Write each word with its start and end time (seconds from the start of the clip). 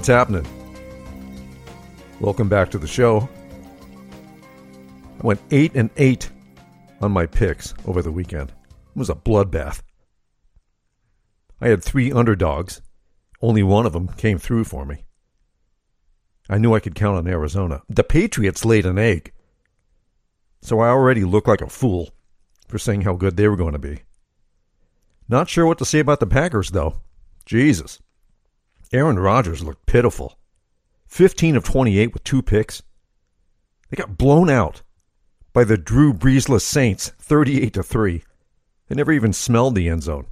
What's 0.00 0.08
happening? 0.08 0.46
Welcome 2.20 2.48
back 2.48 2.70
to 2.70 2.78
the 2.78 2.86
show. 2.86 3.28
I 5.22 5.26
went 5.26 5.42
8 5.50 5.72
and 5.74 5.90
8 5.94 6.30
on 7.02 7.12
my 7.12 7.26
picks 7.26 7.74
over 7.84 8.00
the 8.00 8.10
weekend. 8.10 8.48
It 8.48 8.98
was 8.98 9.10
a 9.10 9.14
bloodbath. 9.14 9.82
I 11.60 11.68
had 11.68 11.84
three 11.84 12.10
underdogs. 12.10 12.80
Only 13.42 13.62
one 13.62 13.84
of 13.84 13.92
them 13.92 14.08
came 14.08 14.38
through 14.38 14.64
for 14.64 14.86
me. 14.86 15.04
I 16.48 16.56
knew 16.56 16.74
I 16.74 16.80
could 16.80 16.94
count 16.94 17.18
on 17.18 17.28
Arizona. 17.28 17.82
The 17.90 18.02
Patriots 18.02 18.64
laid 18.64 18.86
an 18.86 18.98
egg. 18.98 19.34
So 20.62 20.80
I 20.80 20.88
already 20.88 21.26
looked 21.26 21.48
like 21.48 21.60
a 21.60 21.68
fool 21.68 22.08
for 22.68 22.78
saying 22.78 23.02
how 23.02 23.16
good 23.16 23.36
they 23.36 23.48
were 23.48 23.54
going 23.54 23.74
to 23.74 23.78
be. 23.78 24.00
Not 25.28 25.50
sure 25.50 25.66
what 25.66 25.76
to 25.76 25.84
say 25.84 25.98
about 25.98 26.20
the 26.20 26.26
Packers, 26.26 26.70
though. 26.70 27.02
Jesus. 27.44 28.00
Aaron 28.92 29.18
Rodgers 29.18 29.62
looked 29.62 29.86
pitiful. 29.86 30.36
15 31.06 31.56
of 31.56 31.64
28 31.64 32.12
with 32.12 32.24
two 32.24 32.42
picks. 32.42 32.82
They 33.88 33.96
got 33.96 34.18
blown 34.18 34.50
out 34.50 34.82
by 35.52 35.64
the 35.64 35.76
Drew 35.76 36.12
Breesless 36.12 36.62
Saints 36.62 37.12
38 37.20 37.74
to 37.74 37.82
3. 37.82 38.24
They 38.88 38.94
never 38.94 39.12
even 39.12 39.32
smelled 39.32 39.76
the 39.76 39.88
end 39.88 40.02
zone. 40.02 40.26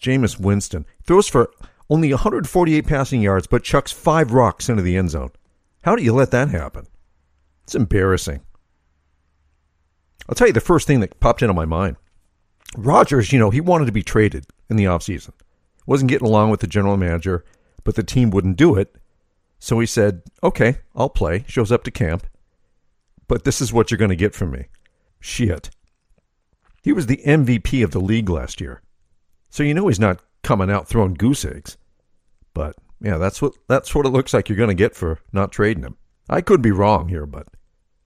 Jameis 0.00 0.38
Winston 0.38 0.84
throws 1.04 1.28
for 1.28 1.50
only 1.88 2.10
148 2.10 2.86
passing 2.86 3.22
yards, 3.22 3.46
but 3.46 3.62
chucks 3.62 3.92
five 3.92 4.32
rocks 4.32 4.68
into 4.68 4.82
the 4.82 4.96
end 4.96 5.10
zone. 5.10 5.30
How 5.82 5.94
do 5.94 6.02
you 6.02 6.12
let 6.12 6.32
that 6.32 6.48
happen? 6.48 6.86
It's 7.62 7.76
embarrassing. 7.76 8.40
I'll 10.28 10.34
tell 10.34 10.48
you 10.48 10.52
the 10.52 10.60
first 10.60 10.88
thing 10.88 11.00
that 11.00 11.20
popped 11.20 11.42
into 11.42 11.54
my 11.54 11.64
mind. 11.64 11.96
Rodgers, 12.76 13.32
you 13.32 13.38
know, 13.38 13.50
he 13.50 13.60
wanted 13.60 13.86
to 13.86 13.92
be 13.92 14.02
traded 14.02 14.46
in 14.68 14.76
the 14.76 14.84
offseason 14.84 15.32
wasn't 15.86 16.10
getting 16.10 16.26
along 16.26 16.50
with 16.50 16.60
the 16.60 16.66
general 16.66 16.96
manager, 16.96 17.44
but 17.84 17.94
the 17.94 18.02
team 18.02 18.30
wouldn't 18.30 18.56
do 18.56 18.74
it. 18.74 18.96
So 19.58 19.78
he 19.78 19.86
said, 19.86 20.22
Okay, 20.42 20.78
I'll 20.94 21.08
play. 21.08 21.44
Shows 21.48 21.72
up 21.72 21.84
to 21.84 21.90
camp. 21.90 22.26
But 23.28 23.44
this 23.44 23.60
is 23.60 23.72
what 23.72 23.90
you're 23.90 23.98
going 23.98 24.10
to 24.10 24.16
get 24.16 24.34
from 24.34 24.50
me. 24.50 24.66
Shit. 25.20 25.70
He 26.82 26.92
was 26.92 27.06
the 27.06 27.22
MVP 27.24 27.82
of 27.82 27.90
the 27.90 28.00
league 28.00 28.28
last 28.28 28.60
year. 28.60 28.82
So 29.50 29.62
you 29.62 29.74
know 29.74 29.88
he's 29.88 29.98
not 29.98 30.22
coming 30.42 30.70
out 30.70 30.86
throwing 30.86 31.14
goose 31.14 31.44
eggs. 31.44 31.76
But 32.54 32.76
yeah, 33.00 33.18
that's 33.18 33.42
what 33.42 33.54
that's 33.68 33.94
what 33.94 34.06
it 34.06 34.10
looks 34.10 34.32
like 34.32 34.48
you're 34.48 34.56
going 34.56 34.68
to 34.68 34.74
get 34.74 34.94
for 34.94 35.20
not 35.32 35.52
trading 35.52 35.82
him. 35.82 35.96
I 36.28 36.40
could 36.40 36.62
be 36.62 36.70
wrong 36.70 37.08
here, 37.08 37.26
but 37.26 37.46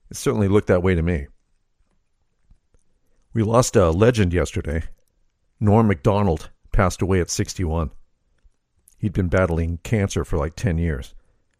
it 0.09 0.17
certainly 0.17 0.47
looked 0.47 0.67
that 0.67 0.83
way 0.83 0.95
to 0.95 1.01
me. 1.01 1.27
We 3.33 3.43
lost 3.43 3.75
a 3.75 3.91
legend 3.91 4.33
yesterday. 4.33 4.83
Norm 5.59 5.87
Macdonald 5.87 6.49
passed 6.71 7.01
away 7.01 7.19
at 7.19 7.29
61. 7.29 7.91
He'd 8.97 9.13
been 9.13 9.29
battling 9.29 9.79
cancer 9.83 10.23
for 10.23 10.37
like 10.37 10.55
10 10.55 10.77
years, 10.77 11.15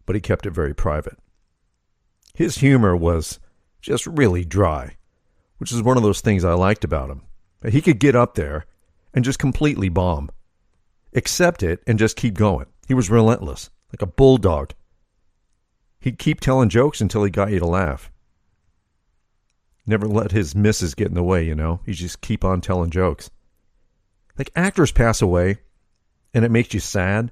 but 0.05 0.15
he 0.15 0.21
kept 0.21 0.45
it 0.45 0.51
very 0.51 0.73
private. 0.75 1.17
His 2.33 2.59
humor 2.59 2.95
was 2.95 3.39
just 3.81 4.05
really 4.07 4.45
dry, 4.45 4.97
which 5.57 5.71
is 5.71 5.81
one 5.81 5.97
of 5.97 6.03
those 6.03 6.21
things 6.21 6.45
I 6.45 6.53
liked 6.53 6.83
about 6.83 7.09
him. 7.09 7.23
He 7.67 7.81
could 7.81 7.99
get 7.99 8.15
up 8.15 8.35
there 8.35 8.65
and 9.13 9.25
just 9.25 9.39
completely 9.39 9.89
bomb, 9.89 10.29
accept 11.13 11.63
it, 11.63 11.83
and 11.85 11.99
just 11.99 12.15
keep 12.15 12.35
going. 12.35 12.67
He 12.87 12.93
was 12.93 13.09
relentless, 13.09 13.69
like 13.91 14.01
a 14.01 14.07
bulldog. 14.07 14.73
He'd 15.99 16.17
keep 16.17 16.39
telling 16.39 16.69
jokes 16.69 17.01
until 17.01 17.23
he 17.23 17.29
got 17.29 17.51
you 17.51 17.59
to 17.59 17.67
laugh. 17.67 18.11
Never 19.85 20.07
let 20.07 20.31
his 20.31 20.55
misses 20.55 20.95
get 20.95 21.07
in 21.07 21.13
the 21.15 21.23
way, 21.23 21.43
you 21.43 21.55
know? 21.55 21.81
He'd 21.85 21.93
just 21.93 22.21
keep 22.21 22.45
on 22.45 22.61
telling 22.61 22.89
jokes. 22.89 23.29
Like 24.37 24.51
actors 24.55 24.91
pass 24.91 25.21
away 25.21 25.59
and 26.33 26.45
it 26.45 26.51
makes 26.51 26.73
you 26.73 26.79
sad, 26.79 27.31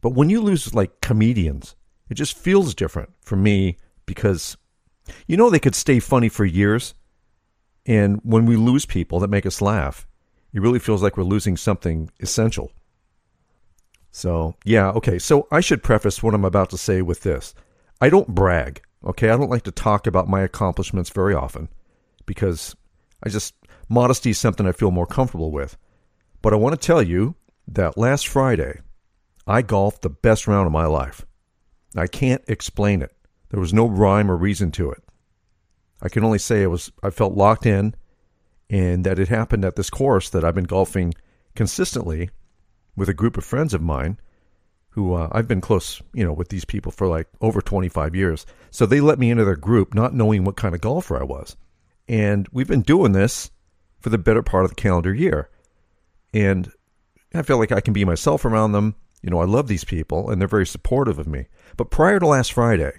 but 0.00 0.10
when 0.10 0.30
you 0.30 0.40
lose 0.40 0.74
like 0.74 1.00
comedians, 1.00 1.74
it 2.08 2.14
just 2.14 2.36
feels 2.36 2.74
different 2.74 3.10
for 3.20 3.36
me 3.36 3.76
because 4.06 4.56
you 5.26 5.36
know 5.36 5.50
they 5.50 5.58
could 5.58 5.74
stay 5.74 5.98
funny 6.00 6.28
for 6.28 6.44
years. 6.44 6.94
And 7.84 8.20
when 8.24 8.46
we 8.46 8.56
lose 8.56 8.84
people 8.84 9.20
that 9.20 9.30
make 9.30 9.46
us 9.46 9.62
laugh, 9.62 10.06
it 10.52 10.60
really 10.60 10.78
feels 10.78 11.02
like 11.02 11.16
we're 11.16 11.22
losing 11.24 11.56
something 11.56 12.10
essential. 12.20 12.72
So, 14.10 14.54
yeah, 14.64 14.90
okay. 14.92 15.18
So 15.18 15.46
I 15.52 15.60
should 15.60 15.82
preface 15.82 16.22
what 16.22 16.34
I'm 16.34 16.44
about 16.44 16.70
to 16.70 16.78
say 16.78 17.02
with 17.02 17.22
this. 17.22 17.54
I 18.00 18.08
don't 18.08 18.34
brag, 18.34 18.82
okay? 19.04 19.28
I 19.28 19.36
don't 19.36 19.50
like 19.50 19.64
to 19.64 19.70
talk 19.70 20.06
about 20.06 20.28
my 20.28 20.40
accomplishments 20.40 21.10
very 21.10 21.34
often 21.34 21.68
because 22.24 22.74
I 23.22 23.28
just, 23.28 23.54
modesty 23.88 24.30
is 24.30 24.38
something 24.38 24.66
I 24.66 24.72
feel 24.72 24.90
more 24.90 25.06
comfortable 25.06 25.50
with. 25.50 25.76
But 26.46 26.52
I 26.52 26.58
want 26.58 26.80
to 26.80 26.86
tell 26.86 27.02
you 27.02 27.34
that 27.66 27.98
last 27.98 28.28
Friday, 28.28 28.78
I 29.48 29.62
golfed 29.62 30.02
the 30.02 30.08
best 30.08 30.46
round 30.46 30.66
of 30.66 30.72
my 30.72 30.86
life. 30.86 31.26
I 31.96 32.06
can't 32.06 32.44
explain 32.46 33.02
it. 33.02 33.10
There 33.48 33.58
was 33.58 33.74
no 33.74 33.88
rhyme 33.88 34.30
or 34.30 34.36
reason 34.36 34.70
to 34.70 34.92
it. 34.92 35.02
I 36.00 36.08
can 36.08 36.22
only 36.22 36.38
say 36.38 36.62
it 36.62 36.68
was 36.68 36.92
I 37.02 37.10
felt 37.10 37.34
locked 37.34 37.66
in 37.66 37.96
and 38.70 39.04
that 39.04 39.18
it 39.18 39.26
happened 39.26 39.64
at 39.64 39.74
this 39.74 39.90
course 39.90 40.30
that 40.30 40.44
I've 40.44 40.54
been 40.54 40.70
golfing 40.70 41.14
consistently 41.56 42.30
with 42.94 43.08
a 43.08 43.12
group 43.12 43.36
of 43.36 43.44
friends 43.44 43.74
of 43.74 43.82
mine 43.82 44.20
who 44.90 45.14
uh, 45.14 45.28
I've 45.32 45.48
been 45.48 45.60
close, 45.60 46.00
you 46.14 46.24
know, 46.24 46.32
with 46.32 46.50
these 46.50 46.64
people 46.64 46.92
for 46.92 47.08
like 47.08 47.26
over 47.40 47.60
25 47.60 48.14
years. 48.14 48.46
So 48.70 48.86
they 48.86 49.00
let 49.00 49.18
me 49.18 49.32
into 49.32 49.44
their 49.44 49.56
group 49.56 49.94
not 49.94 50.14
knowing 50.14 50.44
what 50.44 50.56
kind 50.56 50.76
of 50.76 50.80
golfer 50.80 51.20
I 51.20 51.24
was. 51.24 51.56
And 52.06 52.46
we've 52.52 52.68
been 52.68 52.82
doing 52.82 53.10
this 53.10 53.50
for 53.98 54.10
the 54.10 54.16
better 54.16 54.44
part 54.44 54.62
of 54.62 54.70
the 54.70 54.76
calendar 54.76 55.12
year. 55.12 55.50
And 56.32 56.70
I 57.34 57.42
feel 57.42 57.58
like 57.58 57.72
I 57.72 57.80
can 57.80 57.92
be 57.92 58.04
myself 58.04 58.44
around 58.44 58.72
them. 58.72 58.94
You 59.22 59.30
know, 59.30 59.40
I 59.40 59.44
love 59.44 59.68
these 59.68 59.84
people 59.84 60.30
and 60.30 60.40
they're 60.40 60.48
very 60.48 60.66
supportive 60.66 61.18
of 61.18 61.26
me. 61.26 61.46
But 61.76 61.90
prior 61.90 62.18
to 62.20 62.26
last 62.26 62.52
Friday, 62.52 62.92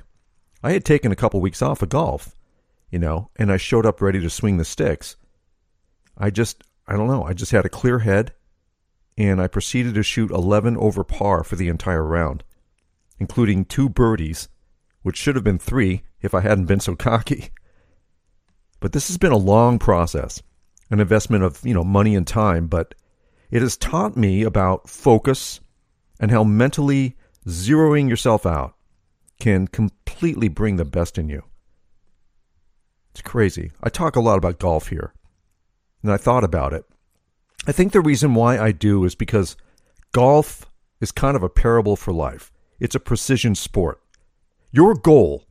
I 0.63 0.71
had 0.71 0.85
taken 0.85 1.11
a 1.11 1.15
couple 1.15 1.39
weeks 1.39 1.61
off 1.61 1.81
of 1.81 1.89
golf, 1.89 2.33
you 2.89 2.99
know, 2.99 3.29
and 3.35 3.51
I 3.51 3.57
showed 3.57 3.85
up 3.85 4.01
ready 4.01 4.19
to 4.21 4.29
swing 4.29 4.57
the 4.57 4.65
sticks. 4.65 5.15
I 6.17 6.29
just, 6.29 6.63
I 6.87 6.95
don't 6.95 7.07
know, 7.07 7.23
I 7.23 7.33
just 7.33 7.51
had 7.51 7.65
a 7.65 7.69
clear 7.69 7.99
head 7.99 8.33
and 9.17 9.41
I 9.41 9.47
proceeded 9.47 9.95
to 9.95 10.03
shoot 10.03 10.29
11 10.31 10.77
over 10.77 11.03
par 11.03 11.43
for 11.43 11.55
the 11.55 11.69
entire 11.69 12.03
round, 12.03 12.43
including 13.19 13.65
two 13.65 13.89
birdies, 13.89 14.47
which 15.01 15.17
should 15.17 15.35
have 15.35 15.43
been 15.43 15.59
three 15.59 16.03
if 16.21 16.33
I 16.33 16.41
hadn't 16.41 16.65
been 16.65 16.79
so 16.79 16.95
cocky. 16.97 17.51
But 18.79 18.91
this 18.91 19.07
has 19.07 19.17
been 19.17 19.31
a 19.31 19.37
long 19.37 19.79
process, 19.79 20.43
an 20.91 20.99
investment 20.99 21.43
of, 21.43 21.65
you 21.65 21.73
know, 21.73 21.83
money 21.83 22.15
and 22.15 22.27
time, 22.27 22.67
but 22.67 22.93
it 23.49 23.61
has 23.61 23.77
taught 23.77 24.17
me 24.17 24.43
about 24.43 24.89
focus 24.89 25.59
and 26.19 26.31
how 26.31 26.43
mentally 26.43 27.15
zeroing 27.47 28.09
yourself 28.09 28.45
out 28.45 28.75
can 29.39 29.67
completely 29.67 30.47
bring 30.47 30.75
the 30.75 30.85
best 30.85 31.17
in 31.17 31.29
you. 31.29 31.43
It's 33.11 33.21
crazy. 33.21 33.71
I 33.81 33.89
talk 33.89 34.15
a 34.15 34.21
lot 34.21 34.37
about 34.37 34.59
golf 34.59 34.89
here, 34.89 35.13
and 36.03 36.11
I 36.11 36.17
thought 36.17 36.43
about 36.43 36.73
it. 36.73 36.85
I 37.65 37.71
think 37.71 37.91
the 37.91 38.01
reason 38.01 38.33
why 38.33 38.59
I 38.59 38.71
do 38.71 39.05
is 39.05 39.15
because 39.15 39.57
golf 40.11 40.65
is 40.99 41.11
kind 41.11 41.35
of 41.35 41.43
a 41.43 41.49
parable 41.49 41.95
for 41.95 42.13
life. 42.13 42.51
It's 42.79 42.95
a 42.95 42.99
precision 42.99 43.55
sport. 43.55 44.01
Your 44.71 44.93
goal 44.93 45.43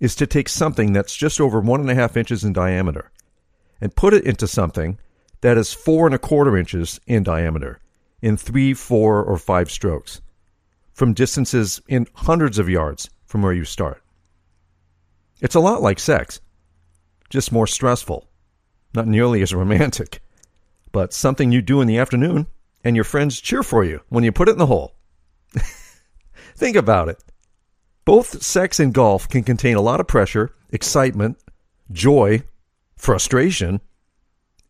is 0.00 0.14
to 0.16 0.26
take 0.26 0.48
something 0.48 0.92
that's 0.92 1.16
just 1.16 1.40
over 1.40 1.60
one 1.60 1.80
and 1.80 1.90
a 1.90 1.94
half 1.94 2.16
inches 2.16 2.44
in 2.44 2.52
diameter 2.52 3.10
and 3.80 3.96
put 3.96 4.14
it 4.14 4.24
into 4.24 4.46
something 4.46 4.98
that 5.44 5.58
is 5.58 5.74
four 5.74 6.06
and 6.06 6.14
a 6.14 6.18
quarter 6.18 6.56
inches 6.56 6.98
in 7.06 7.22
diameter 7.22 7.78
in 8.22 8.34
three, 8.34 8.72
four, 8.72 9.22
or 9.22 9.36
five 9.36 9.70
strokes 9.70 10.22
from 10.94 11.12
distances 11.12 11.82
in 11.86 12.06
hundreds 12.14 12.58
of 12.58 12.66
yards 12.66 13.10
from 13.26 13.42
where 13.42 13.52
you 13.52 13.66
start. 13.66 14.02
It's 15.42 15.54
a 15.54 15.60
lot 15.60 15.82
like 15.82 15.98
sex, 15.98 16.40
just 17.28 17.52
more 17.52 17.66
stressful, 17.66 18.26
not 18.94 19.06
nearly 19.06 19.42
as 19.42 19.52
romantic, 19.54 20.22
but 20.92 21.12
something 21.12 21.52
you 21.52 21.60
do 21.60 21.82
in 21.82 21.88
the 21.88 21.98
afternoon 21.98 22.46
and 22.82 22.96
your 22.96 23.04
friends 23.04 23.38
cheer 23.38 23.62
for 23.62 23.84
you 23.84 24.00
when 24.08 24.24
you 24.24 24.32
put 24.32 24.48
it 24.48 24.52
in 24.52 24.58
the 24.58 24.64
hole. 24.64 24.94
Think 26.56 26.74
about 26.74 27.10
it. 27.10 27.22
Both 28.06 28.42
sex 28.42 28.80
and 28.80 28.94
golf 28.94 29.28
can 29.28 29.42
contain 29.42 29.76
a 29.76 29.82
lot 29.82 30.00
of 30.00 30.06
pressure, 30.06 30.54
excitement, 30.70 31.36
joy, 31.92 32.44
frustration, 32.96 33.82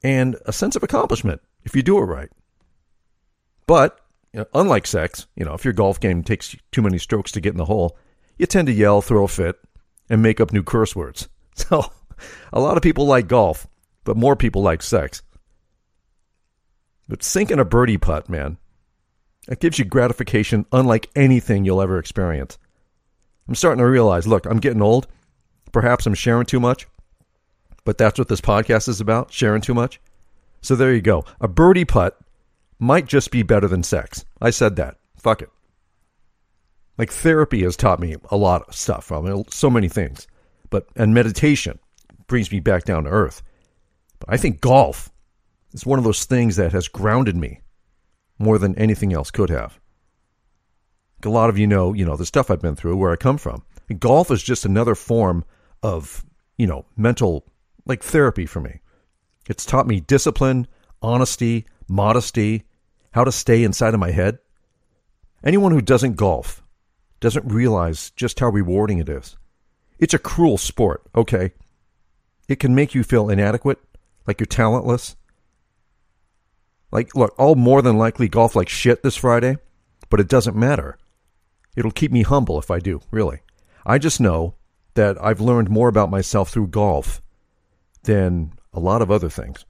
and 0.05 0.37
a 0.45 0.53
sense 0.53 0.77
of 0.77 0.85
accomplishment 0.85 1.41
if 1.65 1.75
you 1.75 1.83
do 1.83 1.99
it 1.99 2.03
right. 2.03 2.31
But 3.67 3.99
you 4.33 4.41
know, 4.41 4.47
unlike 4.55 4.87
sex, 4.87 5.27
you 5.35 5.45
know, 5.45 5.55
if 5.55 5.65
your 5.65 5.73
golf 5.73 5.99
game 5.99 6.23
takes 6.23 6.55
too 6.71 6.83
many 6.83 6.99
strokes 6.99 7.33
to 7.33 7.41
get 7.41 7.55
in 7.55 7.59
the 7.59 7.65
hole, 7.65 7.97
you 8.37 8.47
tend 8.47 8.67
to 8.67 8.73
yell, 8.73 9.01
throw 9.01 9.25
a 9.25 9.29
fit, 9.29 9.57
and 10.11 10.23
make 10.23 10.41
up 10.41 10.53
new 10.53 10.63
curse 10.63 10.95
words. 10.95 11.29
So, 11.57 11.85
a 12.53 12.59
lot 12.59 12.77
of 12.77 12.83
people 12.83 13.07
like 13.07 13.29
golf, 13.29 13.69
but 14.03 14.17
more 14.17 14.35
people 14.35 14.61
like 14.61 14.83
sex. 14.83 15.23
But 17.09 17.23
sinking 17.23 17.61
a 17.61 17.65
birdie 17.65 17.97
putt, 17.97 18.29
man, 18.29 18.59
that 19.47 19.61
gives 19.61 19.79
you 19.79 19.85
gratification 19.85 20.67
unlike 20.73 21.11
anything 21.15 21.65
you'll 21.65 21.81
ever 21.81 21.97
experience. 21.97 22.59
I'm 23.47 23.55
starting 23.55 23.79
to 23.79 23.89
realize, 23.89 24.27
look, 24.27 24.47
I'm 24.47 24.59
getting 24.59 24.83
old. 24.83 25.07
Perhaps 25.71 26.07
I'm 26.07 26.15
sharing 26.15 26.47
too 26.47 26.59
much. 26.59 26.89
But 27.85 27.99
that's 27.99 28.19
what 28.19 28.29
this 28.29 28.41
podcast 28.41 28.89
is 28.89 29.01
about 29.01 29.33
sharing 29.33 29.61
too 29.61 29.75
much. 29.75 30.01
So 30.63 30.75
there 30.75 30.95
you 30.95 31.03
go. 31.03 31.25
A 31.41 31.49
birdie 31.49 31.85
putt 31.85 32.19
might 32.79 33.07
just 33.07 33.31
be 33.31 33.43
better 33.43 33.69
than 33.69 33.83
sex. 33.83 34.25
I 34.41 34.51
said 34.51 34.77
that. 34.77 34.97
Fuck 35.19 35.43
it. 35.43 35.51
Like 36.97 37.11
therapy 37.11 37.63
has 37.65 37.77
taught 37.77 38.01
me 38.01 38.17
a 38.31 38.37
lot 38.37 38.67
of 38.69 38.75
stuff. 38.75 39.13
I 39.13 39.21
mean, 39.21 39.45
so 39.51 39.69
many 39.69 39.89
things. 39.89 40.27
But 40.71 40.87
and 40.97 41.13
meditation 41.13 41.79
brings 42.27 42.51
me 42.51 42.61
back 42.61 42.85
down 42.85 43.05
to 43.05 43.11
earth. 43.11 43.43
But 44.19 44.33
I 44.33 44.37
think 44.37 44.61
golf 44.61 45.11
is 45.73 45.85
one 45.85 45.99
of 45.99 46.05
those 46.05 46.25
things 46.25 46.57
that 46.57 46.73
has 46.73 46.89
grounded 46.89 47.37
me 47.37 47.61
more 48.39 48.59
than 48.59 48.77
anything 48.79 49.13
else 49.13 49.31
could 49.31 49.51
have. 49.51 49.79
A 51.25 51.29
lot 51.29 51.49
of 51.49 51.59
you 51.59 51.67
know, 51.67 51.95
you 51.95 52.05
know, 52.05 52.17
the 52.17 52.27
stuff 52.27 52.51
I've 52.51 52.61
been 52.61 52.77
through, 52.77 52.97
where 52.97 53.13
I 53.13 53.17
come 53.17 53.39
from. 53.39 53.63
And 53.89 53.99
golf 53.99 54.31
is 54.31 54.43
just 54.43 54.65
another 54.65 54.95
form 54.95 55.45
of, 55.83 56.25
you 56.59 56.67
know, 56.67 56.85
mental 56.97 57.47
like 57.87 58.03
therapy 58.03 58.47
for 58.47 58.61
me. 58.61 58.81
It's 59.49 59.67
taught 59.67 59.87
me 59.87 60.01
discipline, 60.01 60.67
honesty, 61.03 61.67
modesty, 61.89 62.65
how 63.13 63.25
to 63.25 63.33
stay 63.33 63.63
inside 63.63 63.95
of 63.95 64.01
my 64.01 64.11
head. 64.11 64.39
Anyone 65.45 65.73
who 65.73 65.83
doesn't 65.83 66.17
golf 66.17 66.63
doesn't 67.21 67.53
realize 67.53 68.11
just 68.11 68.41
how 68.41 68.49
rewarding 68.49 68.99
it 68.99 69.09
is. 69.09 69.37
It's 69.99 70.15
a 70.15 70.19
cruel 70.19 70.59
sport, 70.59 71.03
okay? 71.15 71.53
It 72.49 72.57
can 72.57 72.75
make 72.75 72.95
you 72.95 73.05
feel 73.05 73.31
inadequate, 73.31 73.79
like 74.27 74.41
you're 74.41 74.47
talentless. 74.47 75.17
Like, 76.91 77.15
look, 77.15 77.35
I'll 77.39 77.55
more 77.55 77.83
than 77.83 77.99
likely 77.99 78.29
golf 78.29 78.55
like 78.55 78.69
shit 78.69 79.03
this 79.03 79.17
Friday, 79.17 79.59
but 80.11 80.21
it 80.21 80.29
doesn't 80.29 80.57
matter. 80.57 80.99
It'll 81.77 81.91
keep 81.91 82.13
me 82.13 82.23
humble 82.23 82.59
if 82.59 82.71
I 82.71 82.79
do, 82.79 83.01
really. 83.11 83.41
I 83.85 83.99
just 83.99 84.21
know 84.21 84.55
that 84.95 85.23
I've 85.23 85.41
learned 85.41 85.71
more 85.71 85.89
about 85.89 86.11
myself 86.11 86.51
through 86.51 86.69
golf 86.69 87.21
than 88.05 88.53
a 88.73 88.81
lot 88.81 89.03
of 89.03 89.11
other 89.11 89.29
things. 89.29 89.65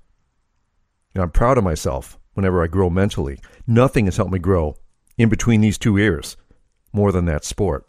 And 1.14 1.22
I'm 1.22 1.30
proud 1.30 1.58
of 1.58 1.64
myself 1.64 2.18
whenever 2.34 2.62
I 2.62 2.66
grow 2.66 2.90
mentally. 2.90 3.38
Nothing 3.66 4.04
has 4.06 4.16
helped 4.16 4.32
me 4.32 4.38
grow 4.38 4.76
in 5.16 5.28
between 5.28 5.60
these 5.60 5.78
two 5.78 5.96
ears 5.98 6.36
more 6.92 7.12
than 7.12 7.24
that 7.26 7.44
sport. 7.44 7.86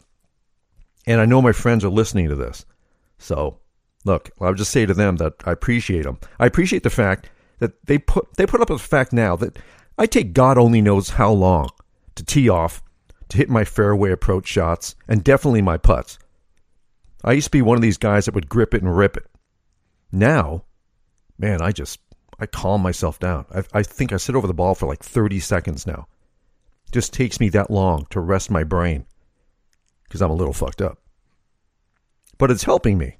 And 1.06 1.20
I 1.20 1.24
know 1.24 1.42
my 1.42 1.52
friends 1.52 1.84
are 1.84 1.90
listening 1.90 2.28
to 2.28 2.34
this. 2.34 2.64
So, 3.18 3.60
look, 4.04 4.30
I'll 4.40 4.54
just 4.54 4.72
say 4.72 4.86
to 4.86 4.94
them 4.94 5.16
that 5.16 5.34
I 5.44 5.52
appreciate 5.52 6.02
them. 6.02 6.18
I 6.38 6.46
appreciate 6.46 6.82
the 6.82 6.90
fact 6.90 7.30
that 7.58 7.86
they 7.86 7.98
put 7.98 8.36
they 8.36 8.46
put 8.46 8.60
up 8.60 8.70
with 8.70 8.82
the 8.82 8.88
fact 8.88 9.12
now 9.12 9.36
that 9.36 9.58
I 9.98 10.06
take 10.06 10.32
God 10.32 10.58
only 10.58 10.82
knows 10.82 11.10
how 11.10 11.32
long 11.32 11.70
to 12.16 12.24
tee 12.24 12.48
off, 12.48 12.82
to 13.28 13.36
hit 13.36 13.48
my 13.48 13.64
fairway 13.64 14.10
approach 14.10 14.46
shots, 14.46 14.94
and 15.08 15.24
definitely 15.24 15.62
my 15.62 15.76
putts. 15.76 16.18
I 17.24 17.32
used 17.32 17.46
to 17.46 17.50
be 17.50 17.62
one 17.62 17.76
of 17.76 17.82
these 17.82 17.98
guys 17.98 18.26
that 18.26 18.34
would 18.34 18.48
grip 18.48 18.74
it 18.74 18.82
and 18.82 18.96
rip 18.96 19.16
it. 19.16 19.26
Now, 20.12 20.64
man, 21.38 21.60
I 21.60 21.72
just 21.72 22.00
I 22.38 22.46
calm 22.46 22.82
myself 22.82 23.18
down. 23.18 23.46
I, 23.54 23.62
I 23.72 23.82
think 23.82 24.12
I 24.12 24.16
sit 24.16 24.34
over 24.34 24.46
the 24.46 24.54
ball 24.54 24.74
for 24.74 24.86
like 24.86 25.02
30 25.02 25.40
seconds 25.40 25.86
now. 25.86 26.06
It 26.86 26.92
just 26.92 27.12
takes 27.12 27.40
me 27.40 27.48
that 27.50 27.70
long 27.70 28.06
to 28.10 28.20
rest 28.20 28.50
my 28.50 28.64
brain 28.64 29.06
because 30.04 30.20
I'm 30.22 30.30
a 30.30 30.34
little 30.34 30.52
fucked 30.52 30.82
up. 30.82 30.98
But 32.38 32.50
it's 32.50 32.64
helping 32.64 32.98
me. 32.98 33.18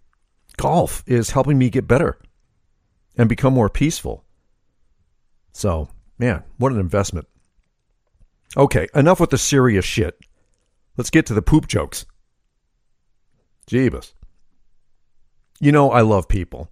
Golf 0.56 1.02
is 1.06 1.30
helping 1.30 1.58
me 1.58 1.70
get 1.70 1.88
better 1.88 2.18
and 3.16 3.28
become 3.28 3.54
more 3.54 3.70
peaceful. 3.70 4.24
So, 5.52 5.88
man, 6.18 6.42
what 6.58 6.72
an 6.72 6.80
investment. 6.80 7.26
Okay, 8.56 8.88
enough 8.94 9.20
with 9.20 9.30
the 9.30 9.38
serious 9.38 9.84
shit. 9.84 10.18
Let's 10.96 11.10
get 11.10 11.26
to 11.26 11.34
the 11.34 11.42
poop 11.42 11.66
jokes. 11.66 12.06
Jeebus. 13.66 14.12
You 15.60 15.72
know, 15.72 15.90
I 15.90 16.02
love 16.02 16.28
people. 16.28 16.70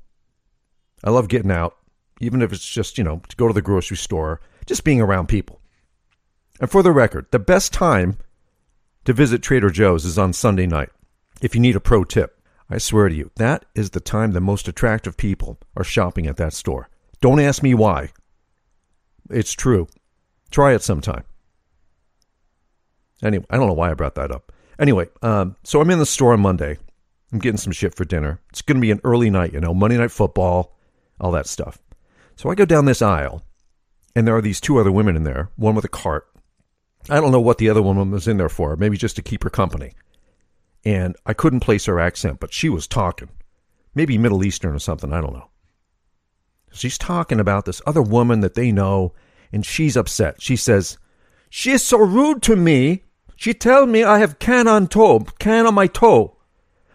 I 1.04 1.10
love 1.10 1.28
getting 1.28 1.50
out, 1.50 1.76
even 2.20 2.42
if 2.42 2.52
it's 2.52 2.66
just, 2.66 2.98
you 2.98 3.04
know, 3.04 3.20
to 3.28 3.36
go 3.36 3.46
to 3.46 3.54
the 3.54 3.62
grocery 3.62 3.98
store, 3.98 4.40
just 4.66 4.84
being 4.84 5.00
around 5.00 5.28
people. 5.28 5.60
And 6.60 6.70
for 6.70 6.82
the 6.82 6.92
record, 6.92 7.26
the 7.30 7.38
best 7.38 7.72
time 7.72 8.18
to 9.04 9.12
visit 9.12 9.42
Trader 9.42 9.70
Joe's 9.70 10.04
is 10.04 10.18
on 10.18 10.32
Sunday 10.32 10.66
night. 10.66 10.88
If 11.42 11.54
you 11.54 11.60
need 11.60 11.76
a 11.76 11.80
pro 11.80 12.04
tip, 12.04 12.40
I 12.70 12.78
swear 12.78 13.08
to 13.08 13.14
you, 13.14 13.30
that 13.36 13.66
is 13.74 13.90
the 13.90 14.00
time 14.00 14.32
the 14.32 14.40
most 14.40 14.66
attractive 14.66 15.16
people 15.16 15.58
are 15.76 15.84
shopping 15.84 16.26
at 16.26 16.38
that 16.38 16.54
store. 16.54 16.88
Don't 17.20 17.40
ask 17.40 17.62
me 17.62 17.74
why. 17.74 18.10
It's 19.30 19.52
true. 19.52 19.88
Try 20.50 20.72
it 20.72 20.82
sometime. 20.82 21.24
Anyway, 23.22 23.44
I 23.50 23.56
don't 23.56 23.66
know 23.66 23.74
why 23.74 23.90
I 23.90 23.94
brought 23.94 24.14
that 24.14 24.30
up. 24.30 24.52
Anyway, 24.78 25.08
um, 25.22 25.56
so 25.64 25.80
I'm 25.80 25.90
in 25.90 25.98
the 25.98 26.06
store 26.06 26.32
on 26.32 26.40
Monday. 26.40 26.78
I'm 27.32 27.38
getting 27.38 27.58
some 27.58 27.72
shit 27.72 27.94
for 27.94 28.04
dinner. 28.04 28.40
It's 28.50 28.62
going 28.62 28.76
to 28.76 28.80
be 28.80 28.90
an 28.90 29.00
early 29.04 29.30
night, 29.30 29.52
you 29.52 29.60
know, 29.60 29.74
Monday 29.74 29.96
Night 29.96 30.10
Football, 30.10 30.76
all 31.20 31.32
that 31.32 31.46
stuff. 31.46 31.78
So 32.36 32.50
I 32.50 32.54
go 32.54 32.64
down 32.64 32.84
this 32.84 33.02
aisle, 33.02 33.44
and 34.16 34.26
there 34.26 34.36
are 34.36 34.42
these 34.42 34.60
two 34.60 34.78
other 34.78 34.92
women 34.92 35.16
in 35.16 35.24
there, 35.24 35.50
one 35.56 35.74
with 35.74 35.84
a 35.84 35.88
cart. 35.88 36.26
I 37.08 37.20
don't 37.20 37.32
know 37.32 37.40
what 37.40 37.58
the 37.58 37.68
other 37.68 37.82
woman 37.82 38.10
was 38.10 38.26
in 38.26 38.38
there 38.38 38.48
for, 38.48 38.76
maybe 38.76 38.96
just 38.96 39.16
to 39.16 39.22
keep 39.22 39.42
her 39.44 39.50
company. 39.50 39.92
And 40.84 41.16
I 41.26 41.34
couldn't 41.34 41.60
place 41.60 41.86
her 41.86 42.00
accent, 42.00 42.40
but 42.40 42.52
she 42.52 42.68
was 42.68 42.86
talking. 42.86 43.28
Maybe 43.94 44.18
Middle 44.18 44.44
Eastern 44.44 44.74
or 44.74 44.78
something, 44.78 45.12
I 45.12 45.20
don't 45.20 45.32
know. 45.32 45.50
She's 46.72 46.98
talking 46.98 47.38
about 47.38 47.64
this 47.64 47.80
other 47.86 48.02
woman 48.02 48.40
that 48.40 48.54
they 48.54 48.72
know, 48.72 49.14
and 49.52 49.64
she's 49.64 49.96
upset. 49.96 50.42
She 50.42 50.56
says, 50.56 50.98
She 51.48 51.70
is 51.70 51.82
so 51.82 51.98
rude 51.98 52.42
to 52.42 52.56
me. 52.56 53.04
She 53.36 53.54
tell 53.54 53.86
me 53.86 54.02
I 54.02 54.18
have 54.18 54.38
can 54.38 54.66
on 54.66 54.88
toe, 54.88 55.20
can 55.38 55.66
on 55.66 55.74
my 55.74 55.86
toe. 55.86 56.36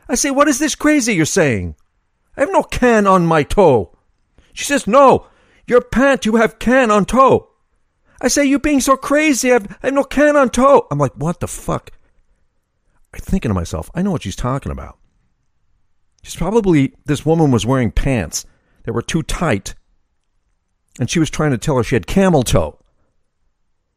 I 0.10 0.16
say, 0.16 0.31
What 0.31 0.50
is 0.50 0.60
this 0.60 0.75
crazy 0.75 1.16
you're 1.16 1.25
saying? 1.25 1.75
I 2.36 2.42
have 2.42 2.51
no 2.51 2.63
can 2.63 3.07
on 3.07 3.25
my 3.25 3.44
toe. 3.44 3.95
She 4.59 4.65
says, 4.65 4.88
No, 4.88 5.25
your 5.67 5.79
pant, 5.79 6.25
you 6.25 6.35
have 6.35 6.59
can 6.59 6.91
on 6.91 7.06
toe. 7.06 7.50
I 8.19 8.27
say, 8.27 8.44
You 8.44 8.59
being 8.59 8.81
so 8.81 8.97
crazy, 8.97 9.51
I 9.51 9.53
have, 9.53 9.77
I 9.81 9.88
have 9.88 9.94
no 9.94 10.03
can 10.03 10.35
on 10.35 10.50
toe. 10.50 10.85
I'm 10.91 10.97
like, 10.97 11.13
What 11.13 11.39
the 11.39 11.47
fuck? 11.47 11.91
I'm 13.13 13.21
thinking 13.21 13.51
to 13.51 13.56
myself, 13.56 13.89
I 13.95 14.01
know 14.01 14.11
what 14.11 14.23
she's 14.23 14.35
talking 14.35 14.73
about. 14.73 15.00
She's 16.23 16.35
probably, 16.35 16.94
this 17.06 17.25
woman 17.25 17.51
was 17.51 17.65
wearing 17.65 17.89
pants 17.89 18.45
that 18.83 18.91
were 18.91 19.01
too 19.01 19.23
tight, 19.23 19.75
and 21.00 21.09
she 21.09 21.19
was 21.19 21.29
trying 21.29 21.51
to 21.51 21.57
tell 21.57 21.77
her 21.77 21.83
she 21.83 21.95
had 21.95 22.06
camel 22.06 22.44
toe. 22.44 22.80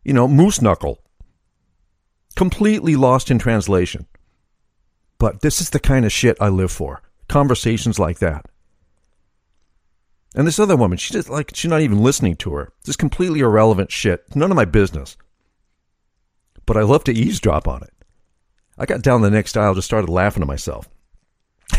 You 0.04 0.12
know, 0.12 0.28
moose 0.28 0.62
knuckle. 0.62 1.02
Completely 2.36 2.94
lost 2.94 3.32
in 3.32 3.40
translation. 3.40 4.06
But 5.18 5.40
this 5.40 5.60
is 5.60 5.70
the 5.70 5.80
kind 5.80 6.04
of 6.04 6.12
shit 6.12 6.36
I 6.40 6.50
live 6.50 6.70
for. 6.70 7.02
Conversations 7.28 7.98
like 7.98 8.20
that. 8.20 8.46
And 10.34 10.46
this 10.46 10.58
other 10.58 10.76
woman, 10.76 10.96
she's 10.98 11.12
just 11.12 11.28
like 11.28 11.52
she's 11.54 11.70
not 11.70 11.82
even 11.82 12.02
listening 12.02 12.36
to 12.36 12.54
her. 12.54 12.72
Just 12.84 12.98
completely 12.98 13.40
irrelevant 13.40 13.92
shit. 13.92 14.24
None 14.34 14.50
of 14.50 14.56
my 14.56 14.64
business. 14.64 15.16
But 16.64 16.76
I 16.76 16.82
love 16.82 17.04
to 17.04 17.12
eavesdrop 17.12 17.68
on 17.68 17.82
it. 17.82 17.92
I 18.78 18.86
got 18.86 19.02
down 19.02 19.20
the 19.20 19.30
next 19.30 19.56
aisle, 19.56 19.74
just 19.74 19.86
started 19.86 20.08
laughing 20.08 20.40
to 20.40 20.46
myself. 20.46 20.88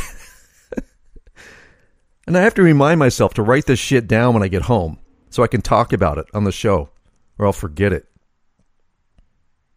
and 2.27 2.37
I 2.37 2.41
have 2.41 2.53
to 2.55 2.63
remind 2.63 2.99
myself 2.99 3.33
to 3.35 3.43
write 3.43 3.65
this 3.65 3.79
shit 3.79 4.07
down 4.07 4.33
when 4.33 4.43
I 4.43 4.47
get 4.47 4.63
home 4.63 4.99
so 5.29 5.41
I 5.41 5.47
can 5.47 5.61
talk 5.61 5.91
about 5.91 6.19
it 6.19 6.27
on 6.33 6.43
the 6.43 6.51
show, 6.51 6.89
or 7.39 7.47
I'll 7.47 7.53
forget 7.53 7.91
it. 7.91 8.07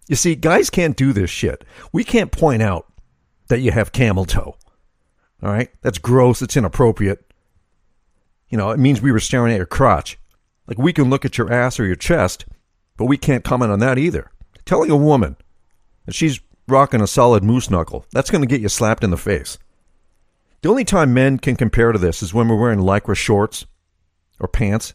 You 0.08 0.16
see, 0.16 0.34
guys 0.34 0.68
can't 0.70 0.96
do 0.96 1.12
this 1.12 1.30
shit. 1.30 1.64
We 1.92 2.04
can't 2.04 2.30
point 2.30 2.62
out 2.62 2.86
that 3.48 3.60
you 3.60 3.70
have 3.72 3.92
camel 3.92 4.24
toe. 4.24 4.56
All 5.42 5.50
right? 5.50 5.70
That's 5.82 5.98
gross. 5.98 6.42
It's 6.42 6.56
inappropriate. 6.56 7.24
You 8.48 8.58
know, 8.58 8.70
it 8.70 8.78
means 8.78 9.00
we 9.00 9.12
were 9.12 9.20
staring 9.20 9.52
at 9.52 9.56
your 9.56 9.66
crotch. 9.66 10.18
Like 10.66 10.78
we 10.78 10.92
can 10.92 11.10
look 11.10 11.24
at 11.24 11.38
your 11.38 11.52
ass 11.52 11.78
or 11.78 11.86
your 11.86 11.96
chest, 11.96 12.46
but 12.96 13.06
we 13.06 13.16
can't 13.16 13.44
comment 13.44 13.72
on 13.72 13.80
that 13.80 13.98
either. 13.98 14.30
Telling 14.64 14.90
a 14.90 14.96
woman 14.96 15.36
that 16.06 16.14
she's 16.14 16.40
rocking 16.68 17.00
a 17.00 17.06
solid 17.06 17.44
moose 17.44 17.70
knuckle, 17.70 18.04
that's 18.12 18.30
going 18.30 18.42
to 18.42 18.48
get 18.48 18.60
you 18.60 18.68
slapped 18.68 19.04
in 19.04 19.10
the 19.10 19.16
face. 19.16 19.58
The 20.62 20.68
only 20.68 20.84
time 20.84 21.14
men 21.14 21.38
can 21.38 21.54
compare 21.54 21.92
to 21.92 21.98
this 21.98 22.22
is 22.22 22.34
when 22.34 22.48
we're 22.48 22.60
wearing 22.60 22.80
lycra 22.80 23.16
shorts 23.16 23.66
or 24.40 24.48
pants. 24.48 24.94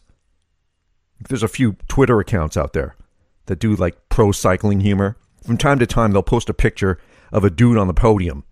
There's 1.28 1.42
a 1.42 1.48
few 1.48 1.76
Twitter 1.88 2.20
accounts 2.20 2.56
out 2.56 2.72
there 2.72 2.96
that 3.46 3.58
do 3.58 3.74
like 3.74 4.08
pro 4.08 4.32
cycling 4.32 4.80
humor. 4.80 5.16
From 5.44 5.56
time 5.56 5.78
to 5.78 5.86
time, 5.86 6.12
they'll 6.12 6.22
post 6.22 6.50
a 6.50 6.54
picture 6.54 6.98
of 7.32 7.44
a 7.44 7.50
dude 7.50 7.78
on 7.78 7.86
the 7.86 7.94
podium 7.94 8.44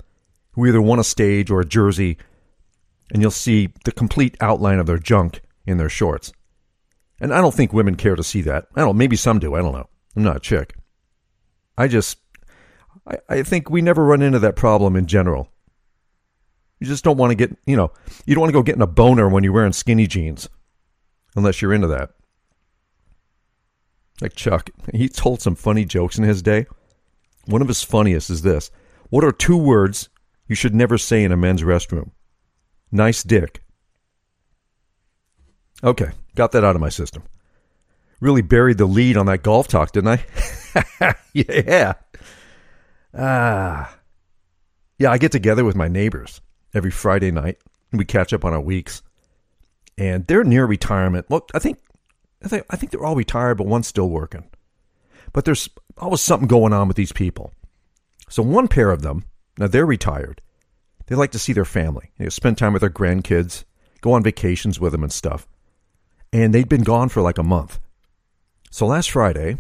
who 0.53 0.67
either 0.67 0.81
won 0.81 0.99
a 0.99 1.05
stage 1.05 1.51
or 1.51 1.61
a 1.61 1.67
jersey, 1.67 2.17
and 3.13 3.23
you'll 3.23 3.31
see 3.31 3.73
the 3.85 3.93
complete 3.93 4.37
outline 4.41 4.79
of 4.79 4.87
their 4.87 4.99
junk 4.99 5.41
in 5.67 5.79
their 5.79 5.89
shorts. 5.89 6.33
And 7.21 7.35
I 7.35 7.41
don't 7.41 7.55
think 7.55 7.73
women 7.73 7.97
care 7.97 8.17
to 8.17 8.25
see 8.25 8.41
that. 8.43 8.67
I 8.75 8.81
don't. 8.81 8.97
Maybe 8.97 9.17
some 9.17 9.39
do. 9.39 9.55
I 9.55 9.61
don't 9.61 9.73
know. 9.73 9.89
I'm 10.17 10.23
not 10.23 10.37
a 10.37 10.41
chick. 10.41 10.75
I 11.77 11.87
just 11.87 12.19
I, 13.07 13.19
I 13.29 13.43
think 13.43 13.71
we 13.71 13.83
never 13.83 14.05
run 14.05 14.23
into 14.23 14.39
that 14.39 14.57
problem 14.57 14.97
in 14.97 15.07
general. 15.07 15.49
You 16.79 16.87
just 16.87 17.05
don't 17.05 17.19
want 17.19 17.31
to 17.31 17.35
get, 17.35 17.57
you 17.67 17.77
know, 17.77 17.93
you 18.25 18.35
don't 18.35 18.41
want 18.41 18.51
to 18.51 18.59
go 18.59 18.63
getting 18.63 18.83
a 18.83 18.87
boner 18.87 19.29
when 19.29 19.45
you're 19.45 19.53
wearing 19.53 19.73
skinny 19.73 20.07
jeans, 20.07 20.49
unless 21.37 21.61
you're 21.61 21.75
into 21.75 21.89
that. 21.89 22.11
Like 24.23 24.35
Chuck, 24.35 24.71
he 24.95 25.09
told 25.09 25.43
some 25.43 25.55
funny 25.55 25.85
jokes 25.85 26.19
in 26.19 26.25
his 26.25 26.43
day. 26.43 26.67
One 27.47 27.63
of 27.63 27.69
his 27.69 27.83
funniest 27.83 28.31
is 28.31 28.43
this 28.43 28.71
What 29.11 29.25
are 29.25 29.33
two 29.33 29.57
words 29.57 30.09
you 30.47 30.55
should 30.55 30.75
never 30.75 30.99
say 30.99 31.23
in 31.25 31.33
a 31.33 31.37
men's 31.37 31.63
restroom? 31.63 32.11
Nice 32.93 33.23
dick. 33.23 33.63
Okay, 35.83 36.11
got 36.35 36.53
that 36.53 36.65
out 36.65 36.75
of 36.75 36.81
my 36.81 36.89
system. 36.89 37.23
Really 38.21 38.43
buried 38.43 38.79
the 38.79 38.87
lead 38.87 39.17
on 39.17 39.27
that 39.27 39.43
golf 39.43 39.69
talk, 39.69 39.93
didn't 39.93 40.21
I? 40.75 41.15
yeah. 41.33 41.95
Ah. 43.17 43.97
Yeah, 44.99 45.11
I 45.11 45.19
get 45.19 45.33
together 45.33 45.65
with 45.65 45.77
my 45.77 45.89
neighbors 45.89 46.43
every 46.75 46.91
Friday 46.91 47.31
night 47.31 47.59
we 47.93 48.05
catch 48.05 48.33
up 48.33 48.45
on 48.45 48.53
our 48.53 48.61
weeks. 48.61 49.03
And 49.99 50.27
they're 50.27 50.45
near 50.45 50.67
retirement. 50.67 51.27
Well, 51.29 51.47
I 51.55 51.59
think 51.59 51.79
I 52.43 52.49
think 52.49 52.65
I 52.71 52.77
think 52.77 52.93
they're 52.93 53.05
all 53.05 53.17
retired, 53.17 53.57
but 53.57 53.67
one's 53.67 53.87
still 53.87 54.09
working. 54.09 54.49
But 55.33 55.45
there's 55.45 55.69
always 55.99 56.21
something 56.21 56.49
going 56.49 56.73
on 56.73 56.89
with 56.89 56.97
these 56.97 57.13
people. 57.13 57.53
So 58.29 58.43
one 58.43 58.69
pair 58.69 58.91
of 58.91 59.03
them, 59.03 59.25
now 59.59 59.67
they're 59.67 59.87
retired. 59.87 60.41
They 61.11 61.17
like 61.17 61.33
to 61.33 61.41
see 61.41 61.53
their 61.53 61.65
family. 61.65 62.13
They 62.19 62.31
spend 62.31 62.57
time 62.57 62.73
with 62.73 62.83
their 62.83 62.89
grandkids, 62.89 63.65
go 64.01 64.13
on 64.13 64.23
vacations 64.23 64.79
with 64.79 64.93
them 64.93 65.03
and 65.03 65.13
stuff. 65.13 65.49
And 66.33 66.55
they'd 66.55 66.69
been 66.69 66.85
gone 66.85 67.09
for 67.09 67.21
like 67.21 67.37
a 67.37 67.43
month. 67.43 67.81
So 68.71 68.87
last 68.87 69.11
Friday, 69.11 69.59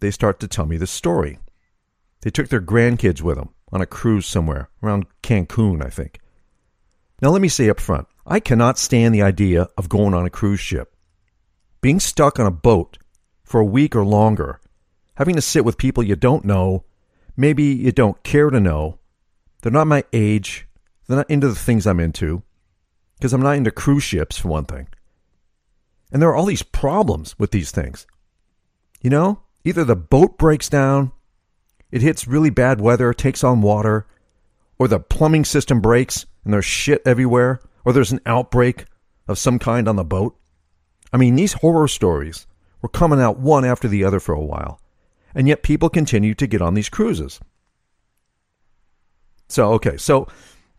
they 0.00 0.10
start 0.10 0.40
to 0.40 0.46
tell 0.46 0.66
me 0.66 0.76
this 0.76 0.90
story. 0.90 1.38
They 2.20 2.28
took 2.28 2.48
their 2.48 2.60
grandkids 2.60 3.22
with 3.22 3.38
them 3.38 3.48
on 3.72 3.80
a 3.80 3.86
cruise 3.86 4.26
somewhere, 4.26 4.68
around 4.82 5.06
Cancun, 5.22 5.82
I 5.82 5.88
think. 5.88 6.20
Now, 7.22 7.30
let 7.30 7.40
me 7.40 7.48
say 7.48 7.70
up 7.70 7.80
front 7.80 8.06
I 8.26 8.38
cannot 8.38 8.76
stand 8.76 9.14
the 9.14 9.22
idea 9.22 9.68
of 9.78 9.88
going 9.88 10.12
on 10.12 10.26
a 10.26 10.30
cruise 10.30 10.60
ship. 10.60 10.94
Being 11.80 11.98
stuck 11.98 12.38
on 12.38 12.44
a 12.44 12.50
boat 12.50 12.98
for 13.42 13.58
a 13.58 13.64
week 13.64 13.96
or 13.96 14.04
longer, 14.04 14.60
having 15.14 15.34
to 15.36 15.40
sit 15.40 15.64
with 15.64 15.78
people 15.78 16.02
you 16.02 16.14
don't 16.14 16.44
know, 16.44 16.84
maybe 17.38 17.64
you 17.64 17.90
don't 17.90 18.22
care 18.22 18.50
to 18.50 18.60
know, 18.60 18.98
they're 19.62 19.72
not 19.72 19.86
my 19.86 20.04
age, 20.12 20.66
they're 21.10 21.18
not 21.18 21.30
into 21.30 21.48
the 21.48 21.54
things 21.54 21.86
I'm 21.86 22.00
into, 22.00 22.42
because 23.16 23.32
I'm 23.32 23.42
not 23.42 23.56
into 23.56 23.72
cruise 23.72 24.04
ships, 24.04 24.38
for 24.38 24.48
one 24.48 24.64
thing. 24.64 24.86
And 26.12 26.22
there 26.22 26.28
are 26.28 26.36
all 26.36 26.46
these 26.46 26.62
problems 26.62 27.36
with 27.38 27.50
these 27.50 27.70
things. 27.70 28.06
You 29.00 29.10
know, 29.10 29.42
either 29.64 29.84
the 29.84 29.96
boat 29.96 30.38
breaks 30.38 30.68
down, 30.68 31.12
it 31.90 32.02
hits 32.02 32.28
really 32.28 32.50
bad 32.50 32.80
weather, 32.80 33.12
takes 33.12 33.42
on 33.42 33.60
water, 33.60 34.06
or 34.78 34.86
the 34.86 35.00
plumbing 35.00 35.44
system 35.44 35.80
breaks 35.80 36.26
and 36.44 36.54
there's 36.54 36.64
shit 36.64 37.02
everywhere, 37.04 37.60
or 37.84 37.92
there's 37.92 38.12
an 38.12 38.20
outbreak 38.24 38.84
of 39.26 39.38
some 39.38 39.58
kind 39.58 39.88
on 39.88 39.96
the 39.96 40.04
boat. 40.04 40.36
I 41.12 41.16
mean, 41.16 41.34
these 41.34 41.54
horror 41.54 41.88
stories 41.88 42.46
were 42.82 42.88
coming 42.88 43.20
out 43.20 43.38
one 43.38 43.64
after 43.64 43.88
the 43.88 44.04
other 44.04 44.20
for 44.20 44.34
a 44.34 44.40
while, 44.40 44.80
and 45.34 45.48
yet 45.48 45.62
people 45.62 45.88
continue 45.88 46.34
to 46.34 46.46
get 46.46 46.62
on 46.62 46.74
these 46.74 46.88
cruises. 46.88 47.40
So, 49.48 49.72
okay, 49.74 49.96
so 49.96 50.28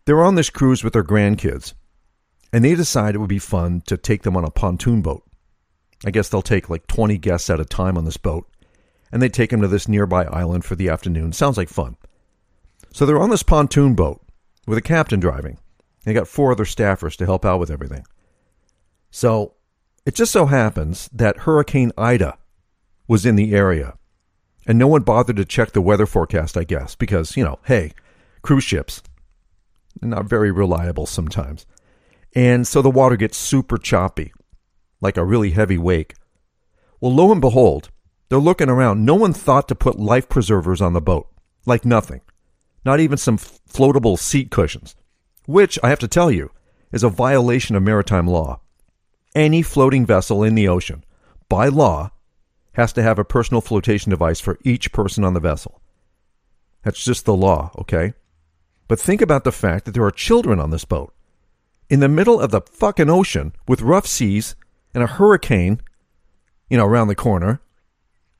they're 0.04 0.22
on 0.22 0.34
this 0.34 0.50
cruise 0.50 0.82
with 0.82 0.92
their 0.92 1.04
grandkids, 1.04 1.74
and 2.52 2.64
they 2.64 2.74
decide 2.74 3.14
it 3.14 3.18
would 3.18 3.28
be 3.28 3.38
fun 3.38 3.82
to 3.86 3.96
take 3.96 4.22
them 4.22 4.36
on 4.36 4.44
a 4.44 4.50
pontoon 4.50 5.02
boat. 5.02 5.24
I 6.04 6.10
guess 6.10 6.28
they'll 6.28 6.42
take 6.42 6.68
like 6.68 6.86
20 6.86 7.16
guests 7.18 7.48
at 7.48 7.60
a 7.60 7.64
time 7.64 7.96
on 7.96 8.04
this 8.04 8.16
boat, 8.16 8.48
and 9.10 9.22
they 9.22 9.28
take 9.28 9.50
them 9.50 9.60
to 9.60 9.68
this 9.68 9.88
nearby 9.88 10.24
island 10.24 10.64
for 10.64 10.74
the 10.74 10.88
afternoon. 10.88 11.32
Sounds 11.32 11.56
like 11.56 11.68
fun. 11.68 11.96
So 12.92 13.06
they're 13.06 13.20
on 13.20 13.30
this 13.30 13.42
pontoon 13.42 13.94
boat 13.94 14.20
with 14.66 14.78
a 14.78 14.82
captain 14.82 15.20
driving. 15.20 15.58
They 16.04 16.12
got 16.12 16.28
four 16.28 16.52
other 16.52 16.64
staffers 16.64 17.16
to 17.16 17.26
help 17.26 17.44
out 17.44 17.60
with 17.60 17.70
everything. 17.70 18.04
So 19.10 19.54
it 20.04 20.14
just 20.14 20.32
so 20.32 20.46
happens 20.46 21.08
that 21.12 21.38
Hurricane 21.38 21.92
Ida 21.96 22.38
was 23.06 23.24
in 23.24 23.36
the 23.36 23.54
area. 23.54 23.96
And 24.66 24.78
no 24.78 24.86
one 24.86 25.02
bothered 25.02 25.36
to 25.36 25.44
check 25.44 25.72
the 25.72 25.80
weather 25.80 26.06
forecast, 26.06 26.56
I 26.56 26.64
guess, 26.64 26.94
because, 26.94 27.36
you 27.36 27.44
know, 27.44 27.58
hey, 27.64 27.92
cruise 28.42 28.64
ships, 28.64 29.02
not 30.00 30.26
very 30.26 30.50
reliable 30.50 31.06
sometimes. 31.06 31.66
And 32.34 32.66
so 32.66 32.80
the 32.80 32.90
water 32.90 33.16
gets 33.16 33.36
super 33.36 33.76
choppy, 33.76 34.32
like 35.00 35.16
a 35.16 35.24
really 35.24 35.50
heavy 35.50 35.78
wake. 35.78 36.14
Well, 37.00 37.14
lo 37.14 37.32
and 37.32 37.40
behold, 37.40 37.90
they're 38.28 38.38
looking 38.38 38.70
around. 38.70 39.04
No 39.04 39.14
one 39.14 39.32
thought 39.32 39.68
to 39.68 39.74
put 39.74 39.98
life 39.98 40.28
preservers 40.28 40.80
on 40.80 40.92
the 40.92 41.00
boat, 41.00 41.28
like 41.66 41.84
nothing. 41.84 42.22
Not 42.84 43.00
even 43.00 43.18
some 43.18 43.36
floatable 43.36 44.18
seat 44.18 44.50
cushions, 44.50 44.96
which, 45.46 45.78
I 45.82 45.90
have 45.90 45.98
to 46.00 46.08
tell 46.08 46.30
you, 46.30 46.50
is 46.92 47.02
a 47.02 47.08
violation 47.08 47.76
of 47.76 47.82
maritime 47.82 48.26
law. 48.26 48.60
Any 49.34 49.62
floating 49.62 50.06
vessel 50.06 50.42
in 50.42 50.54
the 50.54 50.68
ocean, 50.68 51.04
by 51.48 51.68
law, 51.68 52.10
has 52.72 52.92
to 52.94 53.02
have 53.02 53.18
a 53.18 53.24
personal 53.24 53.60
flotation 53.60 54.10
device 54.10 54.40
for 54.40 54.58
each 54.64 54.92
person 54.92 55.24
on 55.24 55.34
the 55.34 55.40
vessel. 55.40 55.80
That's 56.82 57.04
just 57.04 57.24
the 57.24 57.36
law, 57.36 57.70
okay? 57.78 58.14
But 58.88 59.00
think 59.00 59.22
about 59.22 59.44
the 59.44 59.52
fact 59.52 59.84
that 59.84 59.92
there 59.92 60.04
are 60.04 60.10
children 60.10 60.60
on 60.60 60.70
this 60.70 60.84
boat. 60.84 61.14
In 61.88 62.00
the 62.00 62.08
middle 62.08 62.40
of 62.40 62.50
the 62.50 62.60
fucking 62.60 63.10
ocean 63.10 63.52
with 63.66 63.82
rough 63.82 64.06
seas 64.06 64.54
and 64.94 65.02
a 65.02 65.06
hurricane, 65.06 65.80
you 66.68 66.76
know, 66.76 66.86
around 66.86 67.08
the 67.08 67.14
corner. 67.14 67.60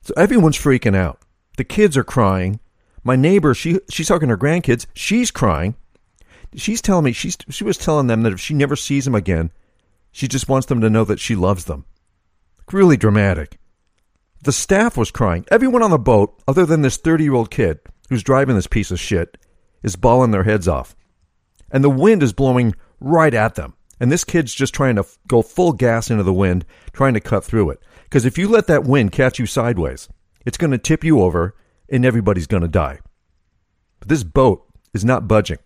So 0.01 0.13
everyone's 0.17 0.57
freaking 0.57 0.95
out. 0.95 1.19
The 1.57 1.63
kids 1.63 1.95
are 1.95 2.03
crying. 2.03 2.59
My 3.03 3.15
neighbor, 3.15 3.53
she 3.53 3.79
she's 3.89 4.07
talking 4.07 4.27
to 4.27 4.33
her 4.33 4.37
grandkids. 4.37 4.85
She's 4.93 5.31
crying. 5.31 5.75
She's 6.55 6.81
telling 6.81 7.05
me 7.05 7.11
she's 7.11 7.37
she 7.49 7.63
was 7.63 7.77
telling 7.77 8.07
them 8.07 8.23
that 8.23 8.33
if 8.33 8.39
she 8.39 8.53
never 8.53 8.75
sees 8.75 9.05
them 9.05 9.15
again, 9.15 9.51
she 10.11 10.27
just 10.27 10.47
wants 10.47 10.67
them 10.67 10.81
to 10.81 10.89
know 10.89 11.03
that 11.05 11.19
she 11.19 11.35
loves 11.35 11.65
them. 11.65 11.85
Really 12.71 12.97
dramatic. 12.97 13.59
The 14.43 14.51
staff 14.51 14.97
was 14.97 15.11
crying. 15.11 15.45
Everyone 15.49 15.83
on 15.83 15.91
the 15.91 15.97
boat, 15.97 16.41
other 16.47 16.65
than 16.65 16.81
this 16.81 16.97
30 16.97 17.23
year 17.23 17.33
old 17.33 17.51
kid 17.51 17.79
who's 18.09 18.23
driving 18.23 18.55
this 18.55 18.67
piece 18.67 18.91
of 18.91 18.99
shit, 18.99 19.37
is 19.83 19.95
bawling 19.95 20.31
their 20.31 20.43
heads 20.43 20.67
off. 20.67 20.95
And 21.71 21.83
the 21.83 21.89
wind 21.89 22.23
is 22.23 22.33
blowing 22.33 22.75
right 22.99 23.33
at 23.33 23.55
them. 23.55 23.73
And 23.99 24.11
this 24.11 24.23
kid's 24.23 24.53
just 24.53 24.73
trying 24.73 24.95
to 24.95 25.05
go 25.27 25.41
full 25.41 25.73
gas 25.73 26.09
into 26.09 26.23
the 26.23 26.33
wind, 26.33 26.65
trying 26.93 27.13
to 27.13 27.19
cut 27.19 27.43
through 27.43 27.69
it. 27.71 27.79
Because 28.03 28.25
if 28.25 28.37
you 28.37 28.47
let 28.47 28.67
that 28.67 28.83
wind 28.83 29.11
catch 29.11 29.39
you 29.39 29.45
sideways, 29.45 30.09
it's 30.45 30.57
going 30.57 30.71
to 30.71 30.77
tip 30.77 31.03
you 31.03 31.21
over 31.21 31.55
and 31.89 32.05
everybody's 32.05 32.47
going 32.47 32.63
to 32.63 32.67
die. 32.67 32.99
But 33.99 34.09
this 34.09 34.23
boat 34.23 34.65
is 34.93 35.05
not 35.05 35.27
budging. 35.27 35.59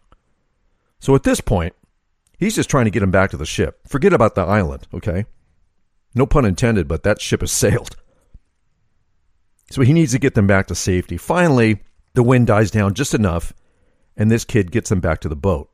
So 1.00 1.16
at 1.16 1.24
this 1.24 1.42
point, 1.42 1.74
he's 2.38 2.56
just 2.56 2.70
trying 2.70 2.86
to 2.86 2.92
get 2.92 3.04
him 3.04 3.12
back 3.12 3.32
to 3.32 3.38
the 3.38 3.46
ship. 3.46 3.80
Forget 3.88 4.14
about 4.14 4.36
the 4.36 4.42
island, 4.42 4.88
okay? 4.94 5.26
No 6.16 6.26
pun 6.26 6.46
intended, 6.46 6.88
but 6.88 7.04
that 7.04 7.22
ship 7.22 7.42
has 7.42 7.52
sailed. 7.64 7.96
So 9.72 9.82
he 9.82 9.94
needs 9.94 10.14
to 10.14 10.20
get 10.20 10.34
them 10.34 10.48
back 10.48 10.68
to 10.68 10.76
safety. 10.76 11.18
Finally, 11.18 11.82
the 12.14 12.24
wind 12.24 12.48
dies 12.48 12.72
down 12.72 12.94
just 12.94 13.14
enough, 13.14 13.54
and 14.18 14.30
this 14.30 14.44
kid 14.44 14.72
gets 14.72 14.90
them 14.90 15.00
back 15.00 15.22
to 15.22 15.30
the 15.30 15.36
boat. 15.36 15.70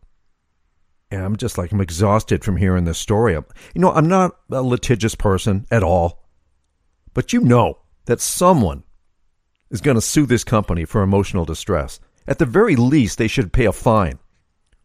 And 1.10 1.24
I'm 1.24 1.38
just 1.38 1.58
like, 1.58 1.72
I'm 1.72 1.82
exhausted 1.82 2.44
from 2.44 2.58
hearing 2.58 2.86
this 2.86 2.98
story. 2.98 3.34
You 3.34 3.44
know, 3.76 3.92
I'm 3.92 4.08
not 4.08 4.36
a 4.52 4.62
litigious 4.62 5.16
person 5.16 5.66
at 5.72 5.84
all, 5.84 6.24
but 7.14 7.34
you 7.34 7.42
know 7.42 7.80
that 8.06 8.20
someone 8.20 8.84
is 9.70 9.82
going 9.82 9.96
to 9.96 10.02
sue 10.02 10.26
this 10.26 10.44
company 10.44 10.86
for 10.86 11.02
emotional 11.02 11.46
distress. 11.46 12.00
At 12.28 12.40
the 12.40 12.46
very 12.46 12.76
least, 12.76 13.18
they 13.18 13.28
should 13.28 13.54
pay 13.54 13.66
a 13.66 13.72
fine 13.72 14.20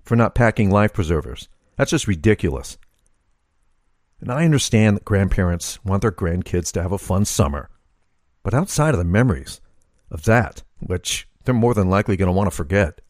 for 0.02 0.16
not 0.16 0.34
packing 0.34 0.70
life 0.70 0.92
preservers. 0.92 1.48
That's 1.76 1.90
just 1.90 2.08
ridiculous. 2.08 2.78
And 4.20 4.30
I 4.32 4.44
understand 4.44 4.96
that 4.96 5.04
grandparents 5.04 5.82
want 5.84 6.02
their 6.02 6.12
grandkids 6.12 6.72
to 6.72 6.82
have 6.82 6.92
a 6.92 6.98
fun 6.98 7.24
summer. 7.24 7.70
But 8.42 8.54
outside 8.54 8.94
of 8.94 8.98
the 8.98 9.04
memories 9.04 9.60
of 10.10 10.24
that, 10.24 10.62
which 10.80 11.28
they're 11.44 11.54
more 11.54 11.74
than 11.74 11.90
likely 11.90 12.16
going 12.16 12.26
to 12.28 12.32
want 12.32 12.50
to 12.50 12.56
forget, 12.56 13.00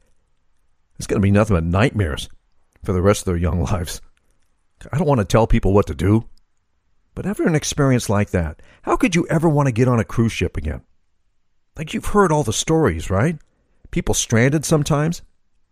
it's 0.98 1.06
going 1.06 1.20
to 1.20 1.26
be 1.26 1.30
nothing 1.30 1.56
but 1.56 1.64
nightmares 1.64 2.28
for 2.84 2.92
the 2.92 3.02
rest 3.02 3.22
of 3.22 3.26
their 3.26 3.36
young 3.36 3.62
lives. 3.62 4.00
I 4.92 4.98
don't 4.98 5.06
want 5.06 5.20
to 5.20 5.24
tell 5.24 5.46
people 5.46 5.72
what 5.72 5.86
to 5.86 5.94
do, 5.94 6.28
but 7.14 7.26
after 7.26 7.46
an 7.46 7.54
experience 7.54 8.08
like 8.08 8.30
that, 8.30 8.62
how 8.82 8.96
could 8.96 9.14
you 9.14 9.26
ever 9.28 9.48
want 9.48 9.66
to 9.66 9.72
get 9.72 9.88
on 9.88 9.98
a 9.98 10.04
cruise 10.04 10.32
ship 10.32 10.56
again? 10.56 10.82
Like 11.76 11.94
you've 11.94 12.06
heard 12.06 12.32
all 12.32 12.44
the 12.44 12.52
stories, 12.52 13.10
right? 13.10 13.38
People 13.90 14.14
stranded 14.14 14.64
sometimes. 14.64 15.22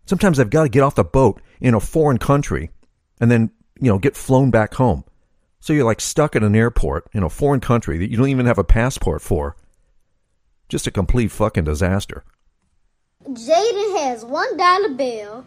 Sometimes 0.05 0.37
they've 0.37 0.49
got 0.49 0.63
to 0.63 0.69
get 0.69 0.83
off 0.83 0.95
the 0.95 1.03
boat 1.03 1.41
in 1.59 1.73
a 1.73 1.79
foreign 1.79 2.17
country 2.17 2.71
and 3.19 3.29
then, 3.29 3.51
you 3.79 3.89
know, 3.89 3.99
get 3.99 4.15
flown 4.15 4.51
back 4.51 4.73
home. 4.73 5.03
So 5.59 5.73
you're 5.73 5.85
like 5.85 6.01
stuck 6.01 6.35
at 6.35 6.43
an 6.43 6.55
airport 6.55 7.09
in 7.13 7.23
a 7.23 7.29
foreign 7.29 7.59
country 7.59 7.97
that 7.97 8.09
you 8.09 8.17
don't 8.17 8.29
even 8.29 8.45
have 8.45 8.57
a 8.57 8.63
passport 8.63 9.21
for. 9.21 9.55
Just 10.69 10.87
a 10.87 10.91
complete 10.91 11.31
fucking 11.31 11.65
disaster. 11.65 12.23
Jaden 13.27 13.99
has 13.99 14.23
one 14.23 14.55
dollar 14.57 14.89
bill, 14.89 15.45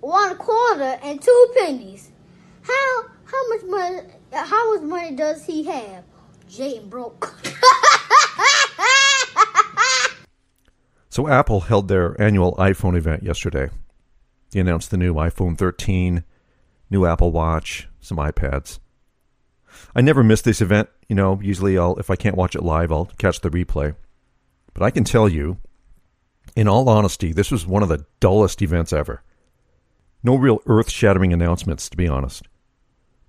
one 0.00 0.36
quarter, 0.36 0.98
and 1.02 1.20
two 1.20 1.46
pennies. 1.56 2.10
How 2.62 3.04
how 3.24 3.48
much 3.48 3.64
money 3.64 4.00
how 4.32 4.74
much 4.74 4.82
money 4.82 5.16
does 5.16 5.44
he 5.44 5.64
have? 5.64 6.04
Jaden 6.48 6.88
broke. 6.88 7.34
So 11.12 11.28
Apple 11.28 11.60
held 11.60 11.88
their 11.88 12.18
annual 12.18 12.54
iPhone 12.56 12.96
event 12.96 13.22
yesterday. 13.22 13.68
They 14.50 14.60
announced 14.60 14.90
the 14.90 14.96
new 14.96 15.12
iPhone 15.12 15.58
13, 15.58 16.24
new 16.88 17.04
Apple 17.04 17.32
Watch, 17.32 17.86
some 18.00 18.16
iPads. 18.16 18.78
I 19.94 20.00
never 20.00 20.24
miss 20.24 20.40
this 20.40 20.62
event. 20.62 20.88
You 21.10 21.16
know, 21.16 21.38
usually 21.42 21.76
I'll 21.76 21.96
if 21.96 22.08
I 22.08 22.16
can't 22.16 22.34
watch 22.34 22.54
it 22.54 22.62
live, 22.62 22.90
I'll 22.90 23.10
catch 23.18 23.42
the 23.42 23.50
replay. 23.50 23.94
But 24.72 24.84
I 24.84 24.90
can 24.90 25.04
tell 25.04 25.28
you, 25.28 25.58
in 26.56 26.68
all 26.68 26.88
honesty, 26.88 27.32
this 27.32 27.50
was 27.50 27.66
one 27.66 27.82
of 27.82 27.88
the 27.88 28.04
dullest 28.20 28.62
events 28.62 28.92
ever. 28.92 29.22
No 30.22 30.36
real 30.36 30.60
earth-shattering 30.66 31.32
announcements, 31.32 31.88
to 31.88 31.96
be 31.96 32.06
honest. 32.06 32.46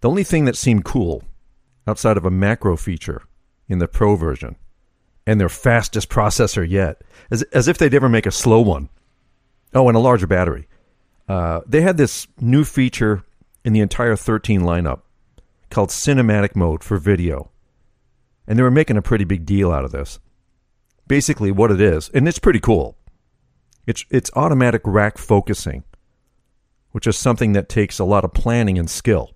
The 0.01 0.09
only 0.09 0.23
thing 0.23 0.45
that 0.45 0.57
seemed 0.57 0.85
cool, 0.85 1.23
outside 1.87 2.17
of 2.17 2.25
a 2.25 2.31
macro 2.31 2.75
feature 2.75 3.23
in 3.69 3.79
the 3.79 3.87
Pro 3.87 4.15
version 4.15 4.57
and 5.25 5.39
their 5.39 5.49
fastest 5.49 6.09
processor 6.09 6.69
yet, 6.69 7.01
as, 7.31 7.43
as 7.53 7.67
if 7.67 7.77
they'd 7.77 7.93
ever 7.93 8.09
make 8.09 8.25
a 8.25 8.31
slow 8.31 8.61
one. 8.61 8.89
Oh, 9.73 9.87
and 9.87 9.97
a 9.97 10.01
larger 10.01 10.27
battery. 10.27 10.67
Uh, 11.27 11.61
they 11.65 11.81
had 11.81 11.97
this 11.97 12.27
new 12.39 12.65
feature 12.65 13.23
in 13.63 13.73
the 13.73 13.79
entire 13.79 14.15
13 14.15 14.61
lineup 14.61 15.01
called 15.69 15.89
cinematic 15.89 16.55
mode 16.55 16.83
for 16.83 16.97
video. 16.97 17.49
And 18.45 18.59
they 18.59 18.63
were 18.63 18.71
making 18.71 18.97
a 18.97 19.01
pretty 19.01 19.23
big 19.23 19.45
deal 19.45 19.71
out 19.71 19.85
of 19.85 19.91
this. 19.91 20.19
Basically, 21.07 21.51
what 21.51 21.71
it 21.71 21.81
is, 21.81 22.09
and 22.09 22.27
it's 22.27 22.39
pretty 22.39 22.59
cool, 22.59 22.97
it's, 23.85 24.05
it's 24.09 24.31
automatic 24.35 24.81
rack 24.85 25.17
focusing, 25.17 25.83
which 26.91 27.07
is 27.07 27.17
something 27.17 27.53
that 27.53 27.69
takes 27.69 27.99
a 27.99 28.05
lot 28.05 28.23
of 28.23 28.33
planning 28.33 28.77
and 28.77 28.89
skill 28.89 29.31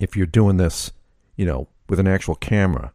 if 0.00 0.16
you're 0.16 0.26
doing 0.26 0.56
this, 0.56 0.92
you 1.36 1.44
know, 1.44 1.68
with 1.88 2.00
an 2.00 2.08
actual 2.08 2.34
camera. 2.34 2.92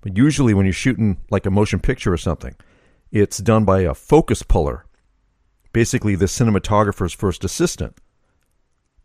But 0.00 0.16
usually, 0.16 0.54
when 0.54 0.66
you're 0.66 0.72
shooting 0.72 1.18
like 1.30 1.46
a 1.46 1.50
motion 1.50 1.80
picture 1.80 2.12
or 2.12 2.18
something, 2.18 2.54
it's 3.10 3.38
done 3.38 3.64
by 3.64 3.80
a 3.80 3.94
focus 3.94 4.42
puller, 4.42 4.84
basically 5.72 6.14
the 6.14 6.26
cinematographer's 6.26 7.12
first 7.12 7.44
assistant. 7.44 7.96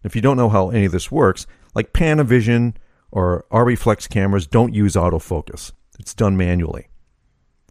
If 0.03 0.15
you 0.15 0.21
don't 0.21 0.38
know 0.38 0.50
how 0.50 0.69
any 0.69 0.86
of 0.86 0.91
this 0.91 1.12
works, 1.12 1.45
like 1.75 1.93
Panavision 1.93 2.75
or 3.12 3.45
Arriflex 3.51 4.09
cameras 4.09 4.48
don't 4.48 4.74
use 4.74 4.95
autofocus. 4.95 5.71
It's 6.00 6.13
done 6.13 6.38
manually. 6.38 6.88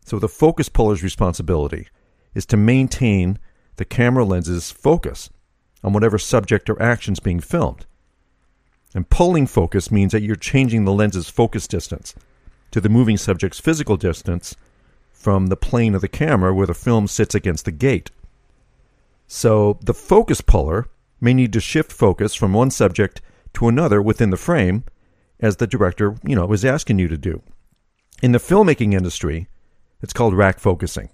So 0.04 0.18
the 0.18 0.28
focus 0.28 0.68
puller's 0.68 1.02
responsibility 1.02 1.88
is 2.34 2.46
to 2.46 2.56
maintain 2.56 3.38
the 3.76 3.84
camera 3.84 4.24
lens's 4.24 4.70
focus 4.70 5.30
on 5.82 5.92
whatever 5.92 6.18
subject 6.18 6.68
or 6.68 6.80
action 6.82 7.12
is 7.12 7.20
being 7.20 7.40
filmed. 7.40 7.86
And 8.94 9.08
pulling 9.08 9.46
focus 9.46 9.90
means 9.90 10.12
that 10.12 10.22
you're 10.22 10.36
changing 10.36 10.84
the 10.84 10.92
lens's 10.92 11.28
focus 11.28 11.68
distance 11.68 12.14
to 12.70 12.80
the 12.80 12.88
moving 12.88 13.16
subject's 13.16 13.60
physical 13.60 13.96
distance 13.96 14.56
from 15.12 15.46
the 15.46 15.56
plane 15.56 15.94
of 15.94 16.00
the 16.00 16.08
camera 16.08 16.54
where 16.54 16.66
the 16.66 16.74
film 16.74 17.06
sits 17.06 17.34
against 17.34 17.64
the 17.64 17.72
gate. 17.72 18.10
So 19.26 19.78
the 19.82 19.94
focus 19.94 20.40
puller 20.40 20.88
may 21.20 21.34
need 21.34 21.52
to 21.52 21.60
shift 21.60 21.92
focus 21.92 22.34
from 22.34 22.52
one 22.52 22.70
subject 22.70 23.20
to 23.54 23.68
another 23.68 24.00
within 24.00 24.30
the 24.30 24.36
frame 24.36 24.84
as 25.40 25.56
the 25.56 25.66
director, 25.66 26.16
you 26.24 26.34
know, 26.34 26.52
is 26.52 26.64
asking 26.64 26.98
you 26.98 27.08
to 27.08 27.18
do. 27.18 27.42
In 28.22 28.32
the 28.32 28.38
filmmaking 28.38 28.94
industry, 28.94 29.48
it's 30.00 30.12
called 30.12 30.34
rack 30.34 30.58
focusing. 30.58 31.10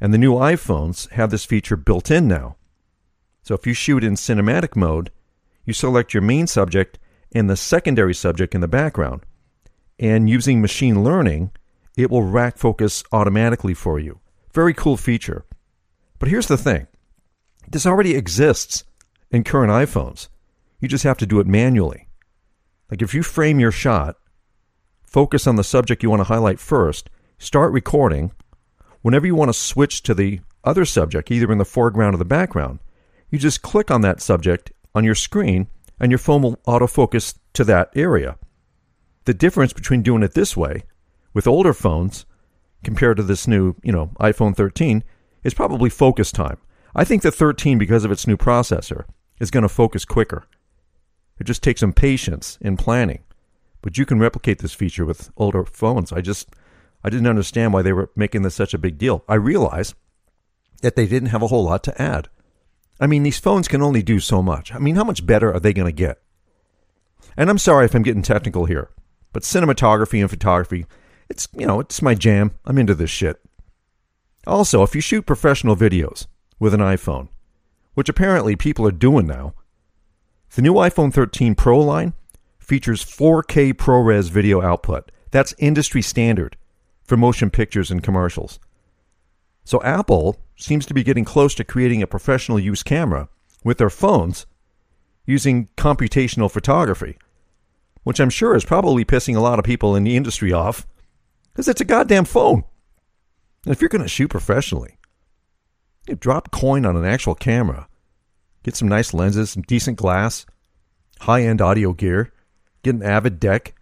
And 0.00 0.12
the 0.12 0.18
new 0.18 0.34
iPhones 0.34 1.10
have 1.12 1.30
this 1.30 1.44
feature 1.44 1.76
built 1.76 2.10
in 2.10 2.28
now. 2.28 2.56
So 3.42 3.54
if 3.54 3.66
you 3.66 3.74
shoot 3.74 4.04
in 4.04 4.14
cinematic 4.14 4.76
mode, 4.76 5.10
you 5.64 5.72
select 5.72 6.12
your 6.12 6.22
main 6.22 6.46
subject 6.46 6.98
and 7.32 7.48
the 7.48 7.56
secondary 7.56 8.14
subject 8.14 8.54
in 8.54 8.60
the 8.60 8.68
background 8.68 9.22
and 9.98 10.28
using 10.28 10.60
machine 10.60 11.02
learning, 11.02 11.50
it 11.96 12.10
will 12.10 12.22
rack 12.22 12.58
focus 12.58 13.02
automatically 13.12 13.74
for 13.74 13.98
you. 13.98 14.20
Very 14.52 14.74
cool 14.74 14.96
feature. 14.96 15.44
But 16.18 16.28
here's 16.28 16.48
the 16.48 16.56
thing 16.56 16.86
this 17.68 17.86
already 17.86 18.14
exists 18.14 18.84
in 19.30 19.44
current 19.44 19.72
iPhones. 19.72 20.28
You 20.80 20.88
just 20.88 21.04
have 21.04 21.18
to 21.18 21.26
do 21.26 21.40
it 21.40 21.46
manually. 21.46 22.08
Like 22.90 23.02
if 23.02 23.14
you 23.14 23.22
frame 23.22 23.58
your 23.58 23.72
shot, 23.72 24.16
focus 25.04 25.46
on 25.46 25.56
the 25.56 25.64
subject 25.64 26.02
you 26.02 26.10
want 26.10 26.20
to 26.20 26.24
highlight 26.24 26.60
first, 26.60 27.10
start 27.38 27.72
recording. 27.72 28.32
Whenever 29.06 29.24
you 29.24 29.36
want 29.36 29.48
to 29.48 29.52
switch 29.52 30.02
to 30.02 30.14
the 30.14 30.40
other 30.64 30.84
subject, 30.84 31.30
either 31.30 31.52
in 31.52 31.58
the 31.58 31.64
foreground 31.64 32.16
or 32.16 32.18
the 32.18 32.24
background, 32.24 32.80
you 33.30 33.38
just 33.38 33.62
click 33.62 33.88
on 33.88 34.00
that 34.00 34.20
subject 34.20 34.72
on 34.96 35.04
your 35.04 35.14
screen 35.14 35.68
and 36.00 36.10
your 36.10 36.18
phone 36.18 36.42
will 36.42 36.56
autofocus 36.66 37.38
to 37.52 37.62
that 37.62 37.88
area. 37.94 38.36
The 39.24 39.32
difference 39.32 39.72
between 39.72 40.02
doing 40.02 40.24
it 40.24 40.34
this 40.34 40.56
way 40.56 40.82
with 41.34 41.46
older 41.46 41.72
phones 41.72 42.26
compared 42.82 43.18
to 43.18 43.22
this 43.22 43.46
new, 43.46 43.76
you 43.84 43.92
know, 43.92 44.10
iPhone 44.18 44.56
13 44.56 45.04
is 45.44 45.54
probably 45.54 45.88
focus 45.88 46.32
time. 46.32 46.58
I 46.92 47.04
think 47.04 47.22
the 47.22 47.30
13 47.30 47.78
because 47.78 48.04
of 48.04 48.10
its 48.10 48.26
new 48.26 48.36
processor 48.36 49.04
is 49.38 49.52
going 49.52 49.62
to 49.62 49.68
focus 49.68 50.04
quicker. 50.04 50.48
It 51.38 51.44
just 51.44 51.62
takes 51.62 51.78
some 51.78 51.92
patience 51.92 52.58
in 52.60 52.76
planning. 52.76 53.22
But 53.82 53.98
you 53.98 54.04
can 54.04 54.18
replicate 54.18 54.58
this 54.58 54.74
feature 54.74 55.04
with 55.04 55.30
older 55.36 55.64
phones. 55.64 56.12
I 56.12 56.22
just 56.22 56.48
I 57.06 57.08
didn't 57.08 57.28
understand 57.28 57.72
why 57.72 57.82
they 57.82 57.92
were 57.92 58.10
making 58.16 58.42
this 58.42 58.56
such 58.56 58.74
a 58.74 58.78
big 58.78 58.98
deal. 58.98 59.22
I 59.28 59.36
realize 59.36 59.94
that 60.82 60.96
they 60.96 61.06
didn't 61.06 61.28
have 61.28 61.40
a 61.40 61.46
whole 61.46 61.62
lot 61.62 61.84
to 61.84 62.02
add. 62.02 62.28
I 62.98 63.06
mean, 63.06 63.22
these 63.22 63.38
phones 63.38 63.68
can 63.68 63.80
only 63.80 64.02
do 64.02 64.18
so 64.18 64.42
much. 64.42 64.74
I 64.74 64.80
mean, 64.80 64.96
how 64.96 65.04
much 65.04 65.24
better 65.24 65.54
are 65.54 65.60
they 65.60 65.72
going 65.72 65.86
to 65.86 65.92
get? 65.92 66.20
And 67.36 67.48
I'm 67.48 67.58
sorry 67.58 67.84
if 67.84 67.94
I'm 67.94 68.02
getting 68.02 68.22
technical 68.22 68.64
here. 68.64 68.90
But 69.32 69.44
cinematography 69.44 70.20
and 70.20 70.28
photography, 70.28 70.84
it's, 71.30 71.46
you 71.56 71.64
know, 71.64 71.78
it's 71.78 72.02
my 72.02 72.16
jam. 72.16 72.50
I'm 72.64 72.76
into 72.76 72.94
this 72.96 73.10
shit. 73.10 73.40
Also, 74.44 74.82
if 74.82 74.96
you 74.96 75.00
shoot 75.00 75.26
professional 75.26 75.76
videos 75.76 76.26
with 76.58 76.74
an 76.74 76.80
iPhone, 76.80 77.28
which 77.94 78.08
apparently 78.08 78.56
people 78.56 78.84
are 78.84 78.90
doing 78.90 79.28
now, 79.28 79.54
the 80.56 80.62
new 80.62 80.74
iPhone 80.74 81.14
13 81.14 81.54
Pro 81.54 81.78
line 81.78 82.14
features 82.58 83.04
4K 83.04 83.74
ProRes 83.74 84.28
video 84.28 84.60
output. 84.60 85.12
That's 85.30 85.54
industry 85.58 86.02
standard 86.02 86.56
for 87.06 87.16
motion 87.16 87.50
pictures 87.50 87.90
and 87.90 88.02
commercials. 88.02 88.58
So 89.64 89.82
Apple 89.82 90.36
seems 90.56 90.86
to 90.86 90.94
be 90.94 91.02
getting 91.02 91.24
close 91.24 91.54
to 91.56 91.64
creating 91.64 92.02
a 92.02 92.06
professional 92.06 92.58
use 92.58 92.82
camera 92.82 93.28
with 93.64 93.78
their 93.78 93.90
phones 93.90 94.46
using 95.26 95.68
computational 95.76 96.50
photography 96.50 97.16
which 98.06 98.20
I'm 98.20 98.30
sure 98.30 98.54
is 98.54 98.64
probably 98.64 99.04
pissing 99.04 99.34
a 99.34 99.40
lot 99.40 99.58
of 99.58 99.64
people 99.64 99.96
in 99.96 100.04
the 100.04 100.16
industry 100.16 100.52
off 100.52 100.86
because 101.52 101.66
it's 101.66 101.80
a 101.80 101.84
goddamn 101.84 102.24
phone. 102.24 102.62
And 103.64 103.72
if 103.72 103.80
you're 103.80 103.88
going 103.88 104.04
to 104.04 104.08
shoot 104.08 104.28
professionally, 104.28 104.96
you 106.06 106.14
drop 106.14 106.52
coin 106.52 106.86
on 106.86 106.96
an 106.96 107.04
actual 107.04 107.34
camera, 107.34 107.88
get 108.62 108.76
some 108.76 108.86
nice 108.86 109.12
lenses, 109.12 109.50
some 109.50 109.62
decent 109.62 109.98
glass, 109.98 110.46
high 111.18 111.42
end 111.42 111.60
audio 111.60 111.92
gear, 111.92 112.32
get 112.84 112.94
an 112.94 113.02
Avid 113.02 113.40
deck, 113.40 113.74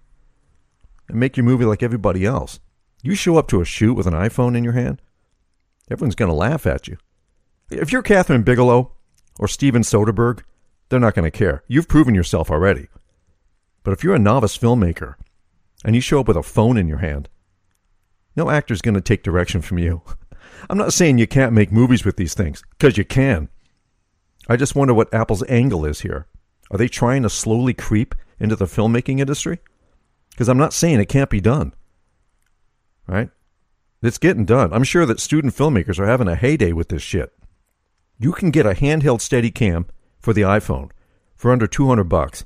and 1.07 1.21
make 1.21 1.37
your 1.37 1.45
movie 1.45 1.67
like 1.67 1.83
everybody 1.83 2.25
else. 2.25 2.61
You 3.05 3.15
show 3.15 3.37
up 3.37 3.49
to 3.49 3.61
a 3.61 3.67
shoot 3.67 3.93
with 3.93 4.07
an 4.07 4.15
iPhone 4.15 4.57
in 4.57 4.65
your 4.65 4.73
hand, 4.73 5.03
everyone's 5.91 6.15
going 6.15 6.31
to 6.31 6.35
laugh 6.35 6.67
at 6.67 6.89
you. 6.89 6.97
If 7.71 7.93
you're 7.93 8.03
Kathryn 8.03 8.47
Bigelow 8.47 8.93
or 9.39 9.47
Steven 9.47 9.83
Soderbergh, 9.83 10.43
they're 10.89 10.99
not 10.99 11.15
going 11.15 11.31
to 11.31 11.39
care. 11.39 11.65
You've 11.69 11.87
proven 11.87 12.15
yourself 12.15 12.51
already. 12.51 12.89
But 13.83 13.93
if 13.93 14.03
you're 14.03 14.15
a 14.15 14.19
novice 14.19 14.57
filmmaker 14.57 15.17
and 15.85 15.95
you 15.95 16.01
show 16.01 16.21
up 16.21 16.29
with 16.29 16.39
a 16.39 16.43
phone 16.43 16.79
in 16.79 16.89
your 16.89 16.99
hand, 16.99 17.29
no 18.37 18.49
actor's 18.49 18.81
going 18.81 18.95
to 18.95 19.03
take 19.03 19.23
direction 19.23 19.61
from 19.61 19.77
you. 19.77 20.01
I'm 20.71 20.79
not 20.79 20.95
saying 20.95 21.19
you 21.19 21.27
can't 21.27 21.53
make 21.53 21.71
movies 21.71 22.07
with 22.07 22.17
these 22.17 22.33
things, 22.33 22.63
because 22.71 22.97
you 22.97 23.05
can. 23.05 23.51
I 24.49 24.57
just 24.57 24.75
wonder 24.75 24.95
what 24.95 25.13
Apple's 25.13 25.45
angle 25.51 25.85
is 25.85 26.01
here. 26.01 26.27
Are 26.71 26.79
they 26.79 26.89
trying 26.89 27.23
to 27.25 27.29
slowly 27.29 27.75
creep 27.75 28.15
into 28.41 28.57
the 28.57 28.65
filmmaking 28.65 29.21
industry? 29.21 29.59
Because 30.31 30.49
I'm 30.49 30.57
not 30.57 30.73
saying 30.73 31.01
it 31.01 31.11
can't 31.11 31.29
be 31.29 31.43
done. 31.43 31.75
Right? 33.07 33.31
It's 34.03 34.19
getting 34.19 34.45
done. 34.45 34.73
I'm 34.73 34.85
sure 34.85 35.07
that 35.07 35.21
student 35.21 35.55
filmmakers 35.55 35.99
are 35.99 36.07
having 36.07 36.29
a 36.29 36.37
heyday 36.37 36.73
with 36.73 36.89
this 36.89 37.03
shit. 37.03 37.33
You 38.19 38.33
can 38.33 38.51
get 38.51 38.67
a 38.67 38.71
handheld 38.71 39.21
Steadicam 39.21 39.87
for 40.21 40.33
the 40.33 40.43
iPhone 40.43 40.91
for 41.37 41.51
under 41.51 41.67
200 41.67 42.05
bucks 42.05 42.45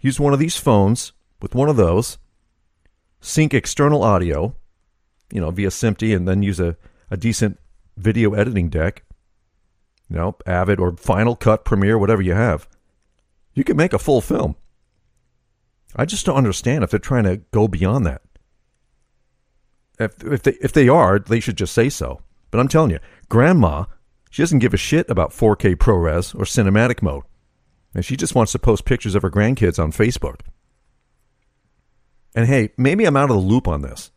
use 0.00 0.18
one 0.18 0.32
of 0.32 0.38
these 0.38 0.56
phones 0.56 1.12
with 1.40 1.54
one 1.54 1.68
of 1.68 1.76
those, 1.76 2.18
sync 3.20 3.54
external 3.54 4.02
audio, 4.02 4.54
you 5.32 5.40
know, 5.40 5.50
via 5.50 5.68
SMPTE, 5.68 6.16
and 6.16 6.26
then 6.26 6.42
use 6.42 6.58
a, 6.58 6.76
a 7.10 7.16
decent 7.16 7.58
video 7.96 8.34
editing 8.34 8.68
deck, 8.68 9.04
you 10.08 10.16
know, 10.16 10.36
Avid 10.46 10.80
or 10.80 10.96
Final 10.96 11.36
Cut, 11.36 11.64
Premiere, 11.64 11.98
whatever 11.98 12.22
you 12.22 12.34
have. 12.34 12.68
You 13.54 13.64
can 13.64 13.76
make 13.76 13.92
a 13.92 13.98
full 13.98 14.20
film. 14.20 14.56
I 15.94 16.04
just 16.04 16.24
don't 16.24 16.36
understand 16.36 16.84
if 16.84 16.90
they're 16.90 16.98
trying 16.98 17.24
to 17.24 17.38
go 17.50 17.68
beyond 17.68 18.06
that. 18.06 18.22
If, 20.00 20.24
if, 20.24 20.42
they, 20.42 20.52
if 20.60 20.72
they 20.72 20.88
are, 20.88 21.18
they 21.18 21.40
should 21.40 21.56
just 21.56 21.74
say 21.74 21.88
so. 21.88 22.22
But 22.50 22.58
I'm 22.58 22.68
telling 22.68 22.90
you, 22.90 22.98
Grandma, 23.28 23.84
she 24.30 24.42
doesn't 24.42 24.58
give 24.58 24.74
a 24.74 24.78
shit 24.78 25.08
about 25.08 25.30
4K 25.30 25.76
ProRes 25.76 26.34
or 26.34 26.44
cinematic 26.44 27.02
mode 27.02 27.22
and 27.94 28.04
she 28.04 28.16
just 28.16 28.34
wants 28.34 28.52
to 28.52 28.58
post 28.58 28.84
pictures 28.84 29.14
of 29.14 29.22
her 29.22 29.30
grandkids 29.30 29.82
on 29.82 29.92
Facebook. 29.92 30.40
And 32.34 32.46
hey, 32.46 32.70
maybe 32.76 33.04
I'm 33.04 33.16
out 33.16 33.30
of 33.30 33.36
the 33.36 33.42
loop 33.42 33.66
on 33.66 33.82
this, 33.82 34.10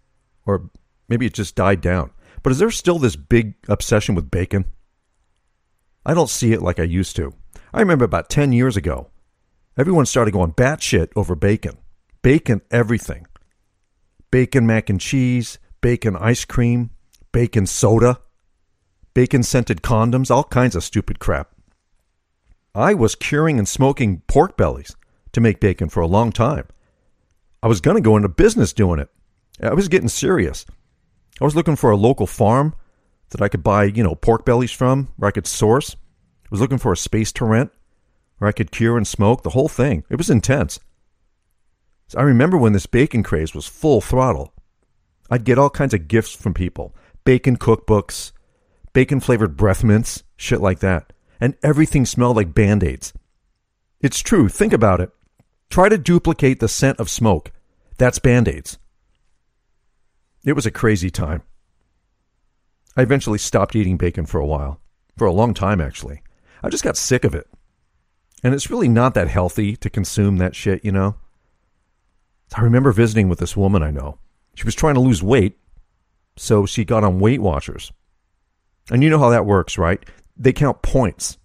or 0.46 0.70
maybe 1.10 1.26
it 1.26 1.34
just 1.34 1.56
died 1.56 1.82
down. 1.82 2.12
But 2.44 2.52
is 2.52 2.60
there 2.60 2.72
still 2.72 3.00
this 3.00 3.16
big 3.16 3.56
obsession 3.68 4.16
with 4.16 4.30
bacon? 4.30 4.66
I 6.06 6.14
don't 6.14 6.30
see 6.30 6.54
it 6.54 6.62
like 6.62 6.80
I 6.80 6.84
used 6.84 7.16
to. 7.16 7.34
I 7.74 7.80
remember 7.80 8.06
about 8.06 8.30
10 8.30 8.52
years 8.52 8.78
ago, 8.78 9.10
everyone 9.78 10.06
started 10.06 10.32
going 10.32 10.54
batshit 10.54 11.10
over 11.16 11.36
bacon. 11.36 11.78
Bacon 12.22 12.62
everything. 12.70 13.26
Bacon 14.30 14.68
mac 14.68 14.90
and 14.90 15.00
cheese, 15.02 15.58
bacon 15.84 16.16
ice 16.16 16.46
cream, 16.46 16.90
bacon 17.34 17.68
soda, 17.68 18.22
bacon 19.14 19.44
scented 19.44 19.82
condoms, 19.82 20.32
all 20.32 20.46
kinds 20.46 20.78
of 20.78 20.84
stupid 20.84 21.20
crap. 21.20 21.52
I 22.74 22.94
was 22.94 23.16
curing 23.16 23.60
and 23.60 23.68
smoking 23.68 24.22
pork 24.28 24.56
bellies 24.56 24.96
to 25.34 25.42
make 25.42 25.60
bacon 25.60 25.90
for 25.90 26.00
a 26.00 26.08
long 26.08 26.32
time. 26.32 26.68
I 27.62 27.68
was 27.68 27.82
going 27.82 27.98
to 27.98 28.02
go 28.02 28.16
into 28.16 28.30
business 28.30 28.72
doing 28.72 29.00
it. 29.00 29.10
I 29.62 29.74
was 29.74 29.90
getting 29.90 30.08
serious. 30.08 30.66
I 31.42 31.44
was 31.44 31.56
looking 31.56 31.76
for 31.76 31.92
a 31.92 31.98
local 31.98 32.28
farm 32.28 32.76
that 33.32 33.42
I 33.42 33.50
could 33.50 33.62
buy, 33.62 33.84
you 33.84 34.04
know, 34.04 34.16
pork 34.16 34.46
bellies 34.46 34.72
from, 34.72 35.10
where 35.18 35.28
I 35.28 35.32
could 35.32 35.48
source. 35.48 35.98
I 36.46 36.48
was 36.50 36.62
looking 36.62 36.78
for 36.78 36.94
a 36.94 36.98
space 36.98 37.34
to 37.34 37.46
rent, 37.46 37.72
where 38.38 38.48
I 38.48 38.54
could 38.54 38.72
cure 38.72 38.96
and 38.96 39.06
smoke, 39.06 39.44
the 39.44 39.50
whole 39.50 39.68
thing. 39.68 40.06
It 40.10 40.16
was 40.16 40.30
intense. 40.30 40.80
So 42.08 42.20
I 42.20 42.24
remember 42.24 42.58
when 42.58 42.72
this 42.72 42.86
bacon 42.86 43.22
craze 43.22 43.54
was 43.54 43.68
full 43.68 44.00
throttle. 44.00 44.54
I'd 45.34 45.46
get 45.46 45.58
all 45.58 45.72
kinds 45.72 45.96
of 45.96 46.08
gifts 46.08 46.36
from 46.36 46.54
people 46.54 46.96
bacon 47.26 47.58
cookbooks, 47.58 48.34
bacon 48.94 49.20
flavored 49.20 49.58
breath 49.58 49.84
mints, 49.84 50.24
shit 50.38 50.62
like 50.62 50.78
that. 50.82 51.12
And 51.42 51.56
everything 51.64 52.06
smelled 52.06 52.36
like 52.36 52.54
band 52.54 52.84
aids. 52.84 53.14
It's 54.00 54.20
true, 54.20 54.48
think 54.48 54.74
about 54.74 55.02
it. 55.02 55.10
Try 55.72 55.90
to 55.90 55.98
duplicate 55.98 56.60
the 56.60 56.68
scent 56.68 57.00
of 57.00 57.10
smoke. 57.10 57.52
That's 57.98 58.20
band 58.20 58.48
aids. 58.48 58.78
It 60.46 60.54
was 60.54 60.68
a 60.68 60.72
crazy 60.72 61.10
time. 61.10 61.42
I 62.96 63.02
eventually 63.02 63.40
stopped 63.40 63.76
eating 63.76 63.98
bacon 63.98 64.28
for 64.28 64.40
a 64.40 64.46
while. 64.46 64.82
For 65.18 65.26
a 65.26 65.34
long 65.34 65.56
time, 65.56 65.82
actually. 65.82 66.22
I 66.62 66.70
just 66.70 66.84
got 66.84 66.96
sick 66.96 67.24
of 67.24 67.34
it. 67.34 67.48
And 68.44 68.54
it's 68.54 68.70
really 68.70 68.88
not 68.88 69.16
that 69.16 69.30
healthy 69.30 69.76
to 69.78 69.90
consume 69.90 70.38
that 70.38 70.56
shit, 70.56 70.86
you 70.86 70.92
know? 70.92 71.16
I 72.56 72.62
remember 72.62 72.92
visiting 72.92 73.30
with 73.30 73.40
this 73.40 73.58
woman 73.58 73.82
I 73.82 73.90
know. 73.90 74.20
She 74.56 74.66
was 74.66 74.76
trying 74.76 74.96
to 74.96 75.02
lose 75.02 75.24
weight, 75.24 75.58
so 76.36 76.66
she 76.66 76.86
got 76.86 77.04
on 77.04 77.20
Weight 77.20 77.42
Watchers. 77.42 77.92
And 78.92 79.04
you 79.04 79.10
know 79.10 79.20
how 79.20 79.30
that 79.30 79.46
works, 79.46 79.78
right? 79.78 80.04
They 80.36 80.54
count 80.54 80.82
points. 80.82 81.38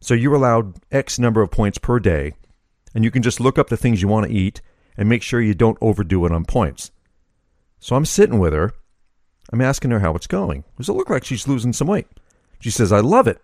So 0.00 0.14
you're 0.14 0.34
allowed 0.34 0.76
X 0.90 1.18
number 1.18 1.42
of 1.42 1.50
points 1.50 1.78
per 1.78 1.98
day, 1.98 2.34
and 2.94 3.04
you 3.04 3.10
can 3.10 3.22
just 3.22 3.40
look 3.40 3.58
up 3.58 3.68
the 3.68 3.76
things 3.76 4.02
you 4.02 4.08
want 4.08 4.26
to 4.26 4.32
eat 4.32 4.60
and 4.96 5.08
make 5.08 5.22
sure 5.22 5.40
you 5.40 5.54
don't 5.54 5.78
overdo 5.80 6.26
it 6.26 6.32
on 6.32 6.44
points. 6.44 6.90
So 7.78 7.96
I'm 7.96 8.04
sitting 8.04 8.38
with 8.38 8.52
her. 8.52 8.72
I'm 9.52 9.60
asking 9.60 9.90
her 9.90 10.00
how 10.00 10.14
it's 10.14 10.26
going. 10.26 10.64
Does 10.76 10.88
it 10.88 10.92
look 10.92 11.10
like 11.10 11.24
she's 11.24 11.48
losing 11.48 11.72
some 11.72 11.88
weight? 11.88 12.06
She 12.60 12.70
says, 12.70 12.92
I 12.92 13.00
love 13.00 13.26
it. 13.26 13.40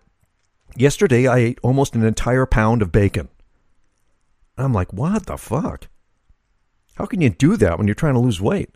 Yesterday 0.75 1.27
I 1.27 1.37
ate 1.37 1.59
almost 1.63 1.95
an 1.95 2.03
entire 2.03 2.45
pound 2.45 2.81
of 2.81 2.91
bacon. 2.91 3.29
I'm 4.57 4.73
like, 4.73 4.93
what 4.93 5.25
the 5.25 5.37
fuck? 5.37 5.87
How 6.95 7.05
can 7.05 7.21
you 7.21 7.29
do 7.29 7.57
that 7.57 7.77
when 7.77 7.87
you're 7.87 7.95
trying 7.95 8.15
to 8.15 8.19
lose 8.19 8.41
weight? 8.41 8.69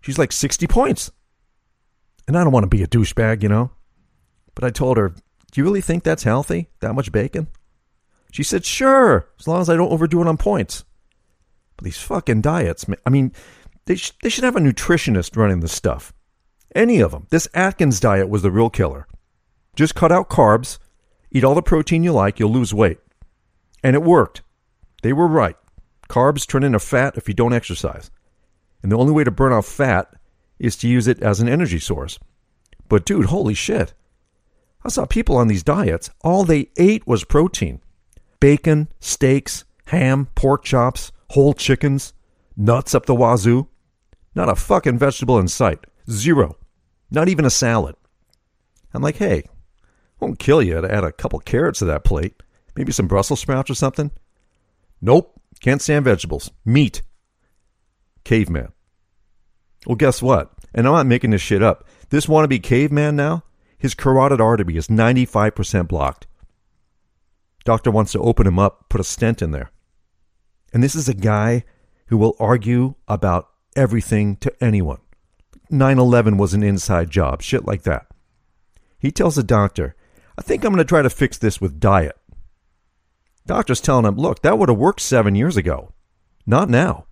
She's 0.00 0.18
like 0.18 0.32
60 0.32 0.66
points. 0.66 1.10
And 2.26 2.36
I 2.36 2.44
don't 2.44 2.52
want 2.52 2.64
to 2.64 2.76
be 2.76 2.82
a 2.82 2.86
douchebag, 2.86 3.42
you 3.42 3.48
know? 3.48 3.70
But 4.54 4.64
I 4.64 4.70
told 4.70 4.96
her, 4.96 5.08
Do 5.10 5.60
you 5.60 5.64
really 5.64 5.80
think 5.80 6.04
that's 6.04 6.22
healthy? 6.22 6.68
That 6.80 6.94
much 6.94 7.12
bacon? 7.12 7.48
She 8.32 8.42
said, 8.42 8.64
Sure, 8.64 9.28
as 9.38 9.48
long 9.48 9.60
as 9.60 9.68
I 9.68 9.76
don't 9.76 9.92
overdo 9.92 10.20
it 10.22 10.28
on 10.28 10.36
points. 10.36 10.84
But 11.76 11.84
these 11.84 11.98
fucking 11.98 12.42
diets, 12.42 12.86
man, 12.86 12.98
I 13.06 13.10
mean, 13.10 13.32
they, 13.86 13.96
sh- 13.96 14.12
they 14.22 14.28
should 14.28 14.44
have 14.44 14.56
a 14.56 14.60
nutritionist 14.60 15.36
running 15.36 15.60
this 15.60 15.72
stuff. 15.72 16.12
Any 16.74 17.00
of 17.00 17.10
them. 17.10 17.26
This 17.30 17.48
Atkins 17.54 17.98
diet 18.00 18.28
was 18.28 18.42
the 18.42 18.50
real 18.50 18.70
killer. 18.70 19.06
Just 19.74 19.94
cut 19.94 20.12
out 20.12 20.28
carbs, 20.28 20.78
eat 21.32 21.44
all 21.44 21.54
the 21.54 21.62
protein 21.62 22.04
you 22.04 22.12
like, 22.12 22.38
you'll 22.38 22.52
lose 22.52 22.74
weight. 22.74 22.98
And 23.82 23.96
it 23.96 24.02
worked. 24.02 24.42
They 25.02 25.12
were 25.12 25.26
right. 25.26 25.56
Carbs 26.08 26.46
turn 26.46 26.64
into 26.64 26.78
fat 26.78 27.16
if 27.16 27.28
you 27.28 27.34
don't 27.34 27.52
exercise. 27.52 28.10
And 28.82 28.90
the 28.90 28.98
only 28.98 29.12
way 29.12 29.24
to 29.24 29.30
burn 29.30 29.52
off 29.52 29.66
fat 29.66 30.12
is 30.58 30.76
to 30.76 30.88
use 30.88 31.06
it 31.06 31.22
as 31.22 31.40
an 31.40 31.48
energy 31.48 31.78
source. 31.78 32.18
But 32.88 33.04
dude, 33.04 33.26
holy 33.26 33.54
shit. 33.54 33.94
I 34.84 34.88
saw 34.88 35.04
people 35.04 35.36
on 35.36 35.48
these 35.48 35.62
diets, 35.62 36.10
all 36.22 36.44
they 36.44 36.70
ate 36.76 37.06
was 37.06 37.24
protein 37.24 37.80
bacon, 38.40 38.88
steaks, 39.00 39.64
ham, 39.86 40.26
pork 40.34 40.64
chops, 40.64 41.12
whole 41.30 41.52
chickens, 41.52 42.14
nuts 42.56 42.94
up 42.94 43.04
the 43.04 43.14
wazoo. 43.14 43.68
Not 44.34 44.48
a 44.48 44.54
fucking 44.54 44.98
vegetable 44.98 45.38
in 45.38 45.48
sight. 45.48 45.80
Zero. 46.10 46.56
Not 47.10 47.28
even 47.28 47.44
a 47.44 47.50
salad. 47.50 47.96
I'm 48.94 49.02
like, 49.02 49.16
hey, 49.16 49.42
won't 50.18 50.38
kill 50.38 50.62
you 50.62 50.80
to 50.80 50.92
add 50.92 51.04
a 51.04 51.12
couple 51.12 51.38
carrots 51.40 51.80
to 51.80 51.84
that 51.86 52.04
plate. 52.04 52.42
Maybe 52.76 52.92
some 52.92 53.08
Brussels 53.08 53.40
sprouts 53.40 53.70
or 53.70 53.74
something. 53.74 54.10
Nope. 55.00 55.38
Can't 55.60 55.82
stand 55.82 56.04
vegetables. 56.04 56.50
Meat. 56.64 57.02
Caveman. 58.24 58.72
Well, 59.86 59.96
guess 59.96 60.22
what? 60.22 60.52
And 60.74 60.86
I'm 60.86 60.92
not 60.92 61.06
making 61.06 61.30
this 61.30 61.40
shit 61.40 61.62
up. 61.62 61.86
This 62.10 62.26
wannabe 62.26 62.62
caveman 62.62 63.16
now, 63.16 63.44
his 63.78 63.94
carotid 63.94 64.40
artery 64.40 64.76
is 64.76 64.88
95% 64.88 65.88
blocked. 65.88 66.26
Doctor 67.64 67.90
wants 67.90 68.12
to 68.12 68.20
open 68.20 68.46
him 68.46 68.58
up, 68.58 68.88
put 68.88 69.00
a 69.00 69.04
stent 69.04 69.42
in 69.42 69.50
there. 69.50 69.70
And 70.72 70.82
this 70.82 70.94
is 70.94 71.08
a 71.08 71.14
guy 71.14 71.64
who 72.06 72.18
will 72.18 72.36
argue 72.38 72.94
about 73.08 73.48
everything 73.76 74.36
to 74.36 74.52
anyone. 74.62 75.00
9 75.70 75.98
11 75.98 76.36
was 76.36 76.52
an 76.52 76.62
inside 76.62 77.10
job, 77.10 77.42
shit 77.42 77.64
like 77.64 77.82
that. 77.82 78.06
He 78.98 79.10
tells 79.10 79.36
the 79.36 79.42
doctor, 79.42 79.94
I 80.36 80.42
think 80.42 80.64
I'm 80.64 80.72
going 80.72 80.78
to 80.78 80.88
try 80.88 81.02
to 81.02 81.10
fix 81.10 81.38
this 81.38 81.60
with 81.60 81.80
diet. 81.80 82.16
Doctor's 83.46 83.80
telling 83.80 84.04
him, 84.04 84.16
look, 84.16 84.42
that 84.42 84.58
would 84.58 84.68
have 84.68 84.78
worked 84.78 85.00
seven 85.00 85.34
years 85.34 85.56
ago. 85.56 85.92
Not 86.46 86.68
now. 86.68 87.06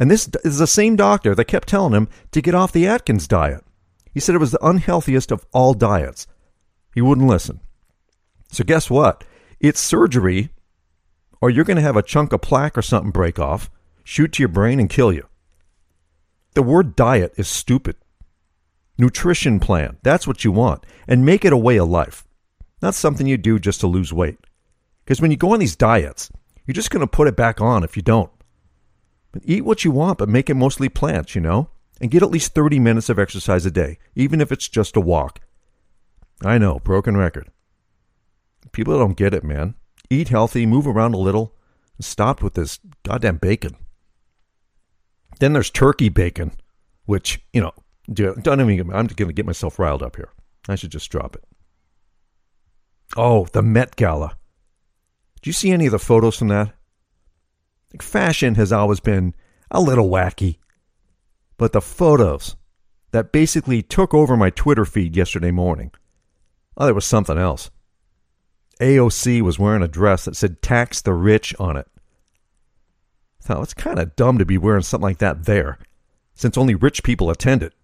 And 0.00 0.10
this 0.10 0.30
is 0.44 0.58
the 0.58 0.66
same 0.66 0.96
doctor 0.96 1.34
that 1.34 1.44
kept 1.44 1.68
telling 1.68 1.92
him 1.92 2.08
to 2.32 2.40
get 2.40 2.54
off 2.54 2.72
the 2.72 2.86
Atkins 2.86 3.28
diet. 3.28 3.62
He 4.12 4.18
said 4.18 4.34
it 4.34 4.38
was 4.38 4.50
the 4.50 4.66
unhealthiest 4.66 5.30
of 5.30 5.44
all 5.52 5.74
diets. 5.74 6.26
He 6.94 7.02
wouldn't 7.02 7.28
listen. 7.28 7.60
So, 8.50 8.64
guess 8.64 8.88
what? 8.88 9.24
It's 9.60 9.78
surgery, 9.78 10.48
or 11.42 11.50
you're 11.50 11.66
going 11.66 11.76
to 11.76 11.82
have 11.82 11.98
a 11.98 12.02
chunk 12.02 12.32
of 12.32 12.40
plaque 12.40 12.78
or 12.78 12.82
something 12.82 13.12
break 13.12 13.38
off, 13.38 13.70
shoot 14.02 14.32
to 14.32 14.42
your 14.42 14.48
brain, 14.48 14.80
and 14.80 14.88
kill 14.88 15.12
you. 15.12 15.28
The 16.54 16.62
word 16.62 16.96
diet 16.96 17.34
is 17.36 17.46
stupid. 17.46 17.96
Nutrition 18.96 19.60
plan, 19.60 19.98
that's 20.02 20.26
what 20.26 20.44
you 20.44 20.50
want. 20.50 20.84
And 21.06 21.26
make 21.26 21.44
it 21.44 21.52
a 21.52 21.58
way 21.58 21.78
of 21.78 21.88
life, 21.88 22.24
not 22.80 22.94
something 22.94 23.26
you 23.26 23.36
do 23.36 23.58
just 23.58 23.80
to 23.80 23.86
lose 23.86 24.12
weight. 24.12 24.38
Because 25.04 25.20
when 25.20 25.30
you 25.30 25.36
go 25.36 25.52
on 25.52 25.60
these 25.60 25.76
diets, 25.76 26.30
you're 26.66 26.74
just 26.74 26.90
going 26.90 27.00
to 27.00 27.06
put 27.06 27.28
it 27.28 27.36
back 27.36 27.60
on 27.60 27.84
if 27.84 27.96
you 27.96 28.02
don't. 28.02 28.30
But 29.32 29.42
eat 29.44 29.64
what 29.64 29.84
you 29.84 29.90
want, 29.90 30.18
but 30.18 30.28
make 30.28 30.50
it 30.50 30.54
mostly 30.54 30.88
plants, 30.88 31.34
you 31.34 31.40
know? 31.40 31.70
And 32.00 32.10
get 32.10 32.22
at 32.22 32.30
least 32.30 32.54
30 32.54 32.78
minutes 32.78 33.08
of 33.08 33.18
exercise 33.18 33.66
a 33.66 33.70
day, 33.70 33.98
even 34.14 34.40
if 34.40 34.50
it's 34.50 34.68
just 34.68 34.96
a 34.96 35.00
walk. 35.00 35.40
I 36.42 36.58
know, 36.58 36.78
broken 36.78 37.16
record. 37.16 37.50
People 38.72 38.98
don't 38.98 39.16
get 39.16 39.34
it, 39.34 39.44
man. 39.44 39.74
Eat 40.08 40.28
healthy, 40.28 40.66
move 40.66 40.86
around 40.86 41.14
a 41.14 41.18
little, 41.18 41.54
and 41.96 42.04
stop 42.04 42.42
with 42.42 42.54
this 42.54 42.80
goddamn 43.04 43.36
bacon. 43.36 43.76
Then 45.38 45.52
there's 45.52 45.70
turkey 45.70 46.08
bacon, 46.08 46.52
which, 47.04 47.42
you 47.52 47.60
know, 47.60 47.72
don't 48.12 48.60
even, 48.60 48.92
I'm 48.92 49.06
going 49.06 49.28
to 49.28 49.32
get 49.32 49.46
myself 49.46 49.78
riled 49.78 50.02
up 50.02 50.16
here. 50.16 50.30
I 50.68 50.74
should 50.74 50.90
just 50.90 51.10
drop 51.10 51.36
it. 51.36 51.44
Oh, 53.16 53.46
the 53.52 53.62
Met 53.62 53.96
Gala. 53.96 54.36
Do 55.42 55.48
you 55.48 55.54
see 55.54 55.70
any 55.70 55.86
of 55.86 55.92
the 55.92 55.98
photos 55.98 56.36
from 56.36 56.48
that? 56.48 56.74
Fashion 58.00 58.54
has 58.54 58.72
always 58.72 59.00
been 59.00 59.34
a 59.70 59.80
little 59.80 60.08
wacky. 60.08 60.58
But 61.56 61.72
the 61.72 61.80
photos 61.80 62.56
that 63.10 63.32
basically 63.32 63.82
took 63.82 64.14
over 64.14 64.36
my 64.36 64.50
Twitter 64.50 64.84
feed 64.84 65.16
yesterday 65.16 65.50
morning, 65.50 65.90
oh, 66.76 66.84
there 66.86 66.94
was 66.94 67.04
something 67.04 67.36
else. 67.36 67.70
AOC 68.80 69.42
was 69.42 69.58
wearing 69.58 69.82
a 69.82 69.88
dress 69.88 70.24
that 70.24 70.36
said 70.36 70.62
tax 70.62 71.02
the 71.02 71.12
rich 71.12 71.54
on 71.58 71.76
it. 71.76 71.86
I 73.42 73.46
thought 73.46 73.62
it's 73.62 73.74
kind 73.74 73.98
of 73.98 74.16
dumb 74.16 74.38
to 74.38 74.46
be 74.46 74.56
wearing 74.56 74.82
something 74.82 75.04
like 75.08 75.18
that 75.18 75.44
there, 75.44 75.78
since 76.34 76.56
only 76.56 76.74
rich 76.74 77.02
people 77.02 77.30
attend 77.30 77.62
it. 77.62 77.74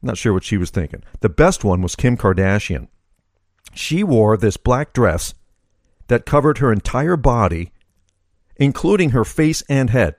Not 0.00 0.18
sure 0.18 0.32
what 0.32 0.44
she 0.44 0.58
was 0.58 0.70
thinking. 0.70 1.02
The 1.20 1.28
best 1.28 1.64
one 1.64 1.82
was 1.82 1.96
Kim 1.96 2.16
Kardashian. 2.16 2.88
She 3.72 4.04
wore 4.04 4.36
this 4.36 4.56
black 4.56 4.92
dress 4.92 5.34
that 6.08 6.26
covered 6.26 6.58
her 6.58 6.72
entire 6.72 7.16
body 7.16 7.72
including 8.56 9.10
her 9.10 9.24
face 9.24 9.62
and 9.68 9.90
head. 9.90 10.16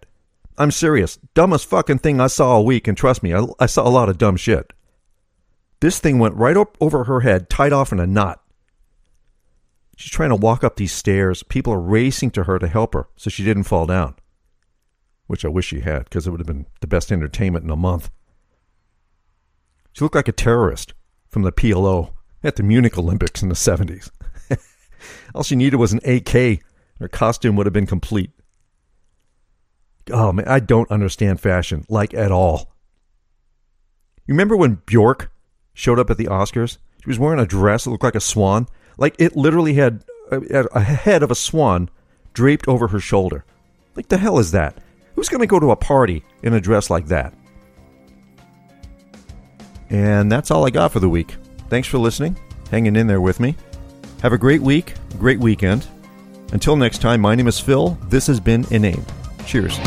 I'm 0.57 0.71
serious. 0.71 1.17
Dumbest 1.33 1.65
fucking 1.65 1.99
thing 1.99 2.19
I 2.21 2.27
saw 2.27 2.53
all 2.53 2.65
week, 2.65 2.87
and 2.87 2.97
trust 2.97 3.23
me, 3.23 3.33
I, 3.33 3.45
I 3.59 3.65
saw 3.65 3.87
a 3.87 3.89
lot 3.89 4.09
of 4.09 4.17
dumb 4.17 4.37
shit. 4.37 4.71
This 5.81 5.99
thing 5.99 6.19
went 6.19 6.35
right 6.35 6.55
up 6.55 6.77
over 6.79 7.03
her 7.05 7.21
head, 7.21 7.49
tied 7.49 7.73
off 7.73 7.91
in 7.91 7.99
a 7.99 8.07
knot. 8.07 8.41
She's 9.97 10.11
trying 10.11 10.29
to 10.29 10.35
walk 10.35 10.63
up 10.63 10.75
these 10.75 10.91
stairs. 10.91 11.43
People 11.43 11.73
are 11.73 11.79
racing 11.79 12.31
to 12.31 12.43
her 12.43 12.59
to 12.59 12.67
help 12.67 12.93
her 12.93 13.07
so 13.15 13.29
she 13.29 13.43
didn't 13.43 13.63
fall 13.63 13.85
down. 13.85 14.15
Which 15.27 15.45
I 15.45 15.49
wish 15.49 15.65
she 15.65 15.81
had, 15.81 16.05
because 16.05 16.27
it 16.27 16.31
would 16.31 16.39
have 16.39 16.47
been 16.47 16.65
the 16.81 16.87
best 16.87 17.11
entertainment 17.11 17.65
in 17.65 17.71
a 17.71 17.75
month. 17.75 18.09
She 19.93 20.03
looked 20.03 20.15
like 20.15 20.27
a 20.27 20.33
terrorist 20.33 20.93
from 21.29 21.43
the 21.43 21.51
PLO 21.51 22.13
at 22.43 22.57
the 22.57 22.63
Munich 22.63 22.97
Olympics 22.97 23.41
in 23.41 23.49
the 23.49 23.55
70s. 23.55 24.09
All 25.35 25.43
she 25.43 25.55
needed 25.55 25.77
was 25.77 25.93
an 25.93 26.01
AK 26.05 26.61
her 26.99 27.07
costume 27.07 27.55
would 27.55 27.65
have 27.65 27.73
been 27.73 27.85
complete. 27.85 28.31
Oh 30.11 30.31
man, 30.31 30.47
I 30.47 30.59
don't 30.59 30.89
understand 30.91 31.39
fashion 31.39 31.85
like 31.89 32.13
at 32.13 32.31
all. 32.31 32.73
You 34.27 34.33
remember 34.33 34.55
when 34.55 34.81
Bjork 34.85 35.31
showed 35.73 35.99
up 35.99 36.09
at 36.09 36.17
the 36.17 36.25
Oscars? 36.25 36.77
She 37.03 37.09
was 37.09 37.19
wearing 37.19 37.39
a 37.39 37.45
dress 37.45 37.83
that 37.83 37.91
looked 37.91 38.03
like 38.03 38.15
a 38.15 38.19
swan. 38.19 38.67
Like 38.97 39.15
it 39.19 39.35
literally 39.35 39.73
had 39.73 40.03
uh, 40.31 40.41
a, 40.49 40.65
a 40.75 40.81
head 40.81 41.21
of 41.21 41.31
a 41.31 41.35
swan 41.35 41.89
draped 42.33 42.67
over 42.67 42.87
her 42.87 42.99
shoulder. 42.99 43.45
Like 43.95 44.09
the 44.09 44.17
hell 44.17 44.39
is 44.39 44.51
that? 44.51 44.77
Who's 45.15 45.29
going 45.29 45.41
to 45.41 45.47
go 45.47 45.59
to 45.59 45.71
a 45.71 45.75
party 45.75 46.23
in 46.43 46.53
a 46.53 46.61
dress 46.61 46.89
like 46.89 47.07
that? 47.07 47.33
And 49.89 50.31
that's 50.31 50.51
all 50.51 50.65
I 50.65 50.71
got 50.71 50.91
for 50.91 50.99
the 50.99 51.09
week. 51.09 51.35
Thanks 51.69 51.87
for 51.87 51.97
listening, 51.97 52.37
hanging 52.71 52.95
in 52.95 53.07
there 53.07 53.21
with 53.21 53.39
me. 53.39 53.55
Have 54.21 54.33
a 54.33 54.37
great 54.37 54.61
week, 54.61 54.95
great 55.19 55.39
weekend. 55.39 55.87
Until 56.53 56.75
next 56.75 56.99
time, 56.99 57.21
my 57.21 57.35
name 57.35 57.47
is 57.47 57.59
Phil. 57.59 57.97
This 58.09 58.27
has 58.27 58.39
been 58.39 58.65
Inane. 58.71 59.03
Cheers. 59.45 59.77